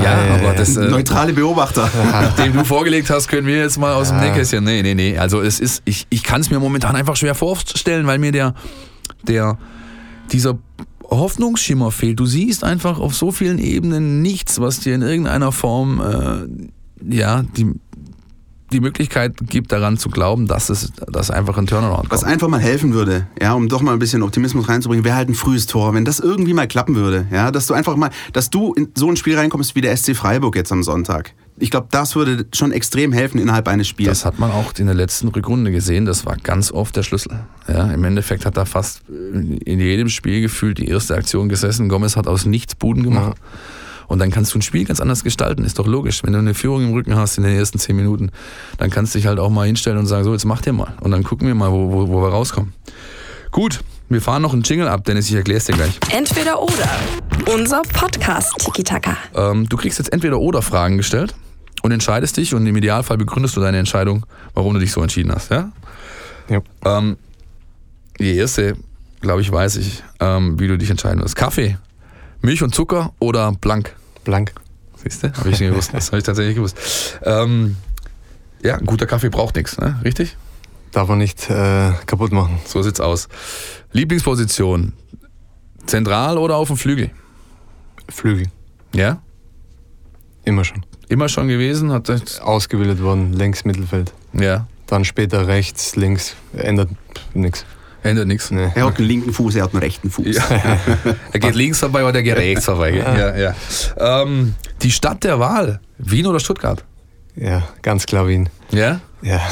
[0.00, 0.76] Ja, ja, aber das...
[0.76, 1.90] Äh, Neutrale Beobachter.
[2.12, 4.62] Nachdem du vorgelegt hast, können wir jetzt mal aus dem Nähkästchen...
[4.62, 5.18] Nee, nee, nee.
[5.18, 5.82] Also es ist...
[5.84, 8.54] Ich, ich kann es mir momentan einfach schwer vorstellen, weil mir der...
[9.26, 9.58] der
[10.32, 10.58] dieser
[11.08, 12.18] Hoffnungsschimmer fehlt.
[12.18, 16.00] Du siehst einfach auf so vielen Ebenen nichts, was dir in irgendeiner Form...
[16.00, 17.72] Äh, ja, die
[18.72, 22.10] die Möglichkeit gibt, daran zu glauben, dass es dass einfach ein Turnaround kommt.
[22.10, 25.28] Was einfach mal helfen würde, ja, um doch mal ein bisschen Optimismus reinzubringen, wäre halt
[25.28, 25.94] ein frühes Tor.
[25.94, 29.08] Wenn das irgendwie mal klappen würde, ja, dass du einfach mal, dass du in so
[29.08, 31.32] ein Spiel reinkommst wie der SC Freiburg jetzt am Sonntag.
[31.58, 34.10] Ich glaube, das würde schon extrem helfen innerhalb eines Spiels.
[34.10, 36.04] Das hat man auch in der letzten Rückrunde gesehen.
[36.04, 37.40] Das war ganz oft der Schlüssel.
[37.66, 41.88] Ja, Im Endeffekt hat da fast in jedem Spiel gefühlt die erste Aktion gesessen.
[41.88, 43.38] Gomez hat aus nichts Buden gemacht.
[43.38, 43.58] Ja.
[44.08, 45.64] Und dann kannst du ein Spiel ganz anders gestalten.
[45.64, 46.22] Ist doch logisch.
[46.22, 48.30] Wenn du eine Führung im Rücken hast in den ersten zehn Minuten,
[48.78, 50.94] dann kannst du dich halt auch mal hinstellen und sagen, so, jetzt mach dir mal.
[51.00, 52.72] Und dann gucken wir mal, wo, wo, wo wir rauskommen.
[53.50, 55.98] Gut, wir fahren noch einen Jingle ab, Dennis, ich erkläre es dir gleich.
[56.12, 56.90] Entweder oder.
[57.52, 59.16] Unser Podcast Tiki Taka.
[59.34, 61.34] Ähm, du kriegst jetzt entweder oder Fragen gestellt
[61.82, 65.32] und entscheidest dich und im Idealfall begründest du deine Entscheidung, warum du dich so entschieden
[65.32, 65.50] hast.
[65.50, 65.72] Ja?
[66.48, 66.60] ja.
[66.84, 67.16] Ähm,
[68.18, 68.76] die erste,
[69.20, 71.36] glaube ich, weiß ich, ähm, wie du dich entscheiden wirst.
[71.36, 71.76] Kaffee
[72.42, 73.94] Milch und Zucker oder blank?
[74.24, 74.52] Blank.
[75.02, 75.32] Siehst du?
[75.32, 75.92] Habe ich nicht gewusst.
[75.92, 77.18] Das habe ich tatsächlich gewusst.
[77.22, 77.76] Ähm,
[78.62, 80.00] ja, ein guter Kaffee braucht nichts, ne?
[80.04, 80.36] richtig?
[80.92, 82.58] Darf man nicht äh, kaputt machen.
[82.64, 83.28] So sieht's aus.
[83.92, 84.94] Lieblingsposition:
[85.86, 87.10] Zentral oder auf dem Flügel?
[88.08, 88.46] Flügel.
[88.94, 89.20] Ja?
[90.44, 90.84] Immer schon.
[91.08, 91.92] Immer schon gewesen?
[91.92, 92.10] Hat
[92.40, 94.12] Ausgebildet worden, längs Mittelfeld.
[94.32, 94.66] Ja.
[94.86, 96.90] Dann später rechts, links, ändert
[97.34, 97.64] nichts.
[98.06, 98.50] Ändert nichts.
[98.50, 98.70] Nee.
[98.74, 100.36] Er hat einen linken Fuß, er hat einen rechten Fuß.
[100.36, 100.44] Ja.
[101.32, 102.90] er geht links vorbei oder er geht rechts vorbei.
[102.90, 103.54] Ja, ja.
[103.98, 106.84] Ähm, die Stadt der Wahl, Wien oder Stuttgart?
[107.34, 108.48] Ja, ganz klar Wien.
[108.70, 109.00] Ja?
[109.22, 109.40] Ja.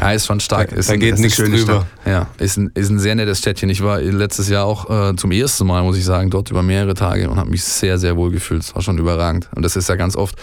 [0.00, 0.70] Ja, ist schon stark.
[0.70, 1.86] Da, ist da ein, geht nichts drüber.
[2.06, 3.68] Ja, ist ein, ist ein sehr nettes Städtchen.
[3.68, 6.94] Ich war letztes Jahr auch äh, zum ersten Mal, muss ich sagen, dort über mehrere
[6.94, 8.62] Tage und habe mich sehr, sehr wohl gefühlt.
[8.62, 9.48] Es war schon überragend.
[9.54, 10.36] Und das ist ja ganz oft,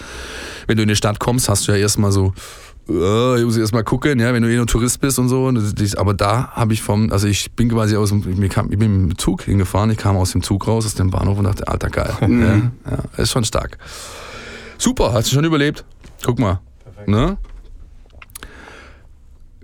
[0.66, 2.34] wenn du in die Stadt kommst, hast du ja erstmal so
[2.88, 5.52] ich muss erst mal gucken, ja, wenn du eh nur Tourist bist und so.
[5.96, 9.10] Aber da habe ich vom, also ich bin quasi aus dem, ich, kam, ich bin
[9.10, 11.90] im Zug hingefahren, ich kam aus dem Zug raus, aus dem Bahnhof und dachte, alter
[11.90, 12.12] geil.
[12.20, 12.70] Mhm.
[12.84, 13.78] Ja, ja, ist schon stark.
[14.78, 15.84] Super, hast du schon überlebt?
[16.24, 16.60] Guck mal.
[17.06, 17.38] Ne?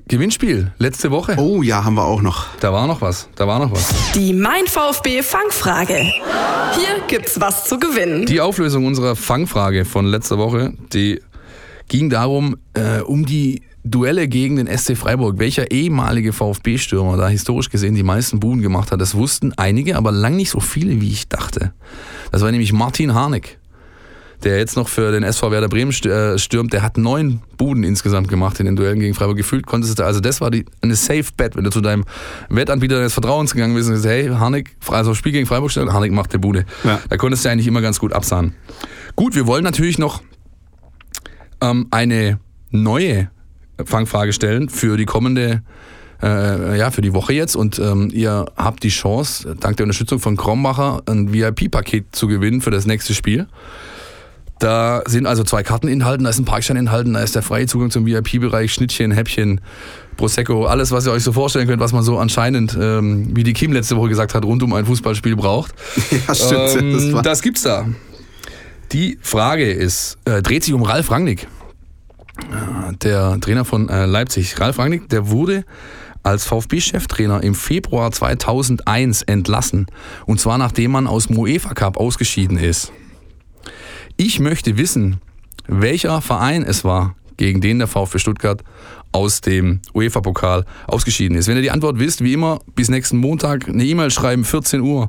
[0.08, 1.36] Gewinnspiel, letzte Woche.
[1.38, 2.46] Oh ja, haben wir auch noch.
[2.60, 4.12] Da war noch was, da war noch was.
[4.14, 5.96] Die Mein VfB Fangfrage.
[5.96, 8.26] Hier gibt's was zu gewinnen.
[8.26, 11.22] Die Auflösung unserer Fangfrage von letzter Woche, die
[11.92, 15.38] ging darum, äh, um die Duelle gegen den SC Freiburg.
[15.38, 20.10] Welcher ehemalige VfB-Stürmer da historisch gesehen die meisten Buden gemacht hat, das wussten einige, aber
[20.10, 21.74] lang nicht so viele, wie ich dachte.
[22.30, 23.58] Das war nämlich Martin Harnik
[24.44, 28.26] der jetzt noch für den SV Werder Bremen äh, stürmt, der hat neun Buden insgesamt
[28.26, 29.36] gemacht in den Duellen gegen Freiburg.
[29.36, 32.04] Gefühlt konntest du, also das war die, eine Safe Bet, wenn du zu deinem
[32.48, 36.10] Wettanbieter des Vertrauens gegangen bist und gesagt, hey, Harnik, also Spiel gegen Freiburg stellen, Harnik
[36.10, 36.64] macht der Bude.
[36.82, 37.00] Ja.
[37.08, 38.56] Da konntest du eigentlich immer ganz gut absahen.
[39.14, 40.22] Gut, wir wollen natürlich noch
[41.62, 42.38] ähm, eine
[42.70, 43.30] neue
[43.82, 45.62] Fangfrage stellen für die kommende
[46.22, 50.20] äh, ja, für die Woche jetzt und ähm, ihr habt die Chance, dank der Unterstützung
[50.20, 53.48] von Krombacher ein VIP-Paket zu gewinnen für das nächste Spiel.
[54.60, 57.66] Da sind also zwei Karten enthalten, da ist ein Parkschein enthalten, da ist der freie
[57.66, 59.60] Zugang zum VIP-Bereich, Schnittchen, Häppchen,
[60.16, 63.54] Prosecco, alles, was ihr euch so vorstellen könnt, was man so anscheinend, ähm, wie die
[63.54, 65.74] Kim letzte Woche gesagt hat, rund um ein Fußballspiel braucht.
[66.28, 66.76] Ja, stimmt.
[66.80, 67.86] Ähm, das, das, gibt's da.
[68.92, 71.48] Die Frage ist, äh, dreht sich um Ralf Rangnick,
[72.40, 74.60] äh, der Trainer von äh, Leipzig.
[74.60, 75.64] Ralf Rangnick, der wurde
[76.22, 79.86] als VfB-Cheftrainer im Februar 2001 entlassen.
[80.26, 82.92] Und zwar nachdem man aus dem UEFA Cup ausgeschieden ist.
[84.18, 85.20] Ich möchte wissen,
[85.66, 88.62] welcher Verein es war, gegen den der VfB Stuttgart
[89.10, 91.48] aus dem UEFA-Pokal ausgeschieden ist.
[91.48, 95.08] Wenn ihr die Antwort wisst, wie immer, bis nächsten Montag eine E-Mail schreiben, 14 Uhr,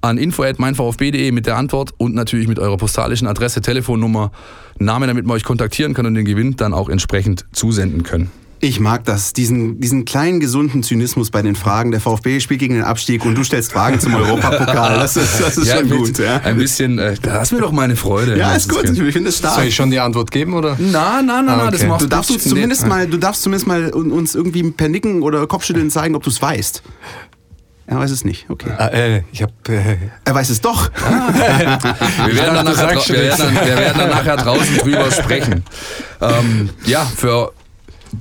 [0.00, 4.32] an info.meinvfb.de mit der Antwort und natürlich mit eurer postalischen Adresse, Telefonnummer,
[4.78, 8.32] Name, damit man euch kontaktieren kann und den Gewinn dann auch entsprechend zusenden können.
[8.60, 11.92] Ich mag das, diesen, diesen kleinen gesunden Zynismus bei den Fragen.
[11.92, 14.98] Der VfB spielt gegen den Abstieg und du stellst Fragen zum Europapokal.
[14.98, 16.18] Das ist, das ist ja, schon gut.
[16.18, 16.38] Ja.
[16.38, 18.36] Ein bisschen, äh, da hast mir doch meine Freude.
[18.36, 18.84] Ja, ist gut.
[18.84, 19.54] Ich finde es stark.
[19.54, 20.76] Soll ich schon die Antwort geben oder?
[20.78, 21.70] Na, na, na, ah, okay.
[21.72, 22.08] das machst du.
[22.08, 26.16] Darfst uns zumindest mal, du darfst zumindest mal uns irgendwie per Nicken oder Kopfschütteln zeigen,
[26.16, 26.82] ob du es weißt.
[27.86, 28.50] Er weiß es nicht.
[28.50, 28.70] Okay.
[28.76, 30.90] Ah, äh, ich hab, äh er weiß es doch.
[30.96, 31.32] Ah.
[32.26, 35.64] wir, werden dann nachher, wir, werden dann, wir werden dann nachher draußen drüber sprechen.
[36.20, 37.52] Ähm, ja, für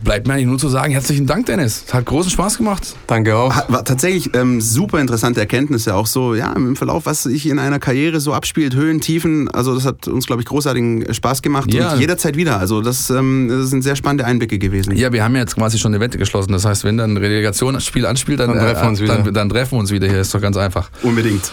[0.04, 1.84] bleibt mir eigentlich nur zu sagen, herzlichen Dank, Dennis.
[1.88, 2.96] Es hat großen Spaß gemacht.
[3.08, 3.56] Danke auch.
[3.70, 7.80] War tatsächlich ähm, super interessante Erkenntnisse, auch so, ja, im Verlauf, was sich in einer
[7.80, 9.50] Karriere so abspielt, Höhen, Tiefen.
[9.50, 11.94] Also, das hat uns, glaube ich, großartigen Spaß gemacht ja.
[11.94, 12.60] und jederzeit wieder.
[12.60, 14.96] Also, das, ähm, das sind sehr spannende Einblicke gewesen.
[14.96, 16.52] Ja, wir haben ja jetzt quasi schon eine Wette geschlossen.
[16.52, 19.18] Das heißt, wenn dann ein Relegationsspiel anspielt, dann, dann, treffen, wir uns wieder.
[19.18, 20.22] Dann, dann treffen wir uns wieder hier.
[20.22, 20.90] Ist doch ganz einfach.
[21.04, 21.52] Unbedingt.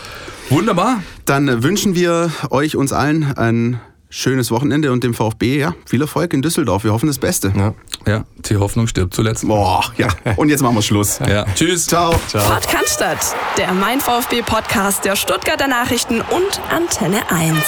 [0.50, 1.02] Wunderbar.
[1.24, 3.80] Dann wünschen wir euch, uns allen, ein
[4.14, 6.84] schönes Wochenende und dem VfB, ja, viel Erfolg in Düsseldorf.
[6.84, 7.52] Wir hoffen das Beste.
[7.56, 7.74] Ja,
[8.06, 9.46] ja die Hoffnung stirbt zuletzt.
[9.46, 10.08] Boah, ja.
[10.36, 11.18] Und jetzt machen wir Schluss.
[11.18, 11.44] Ja.
[11.54, 11.86] Tschüss.
[11.86, 12.14] Ciao.
[12.28, 12.60] Ciao.
[12.68, 17.58] Cannstatt, der Mein VfB Podcast der Stuttgarter Nachrichten und Antenne 1.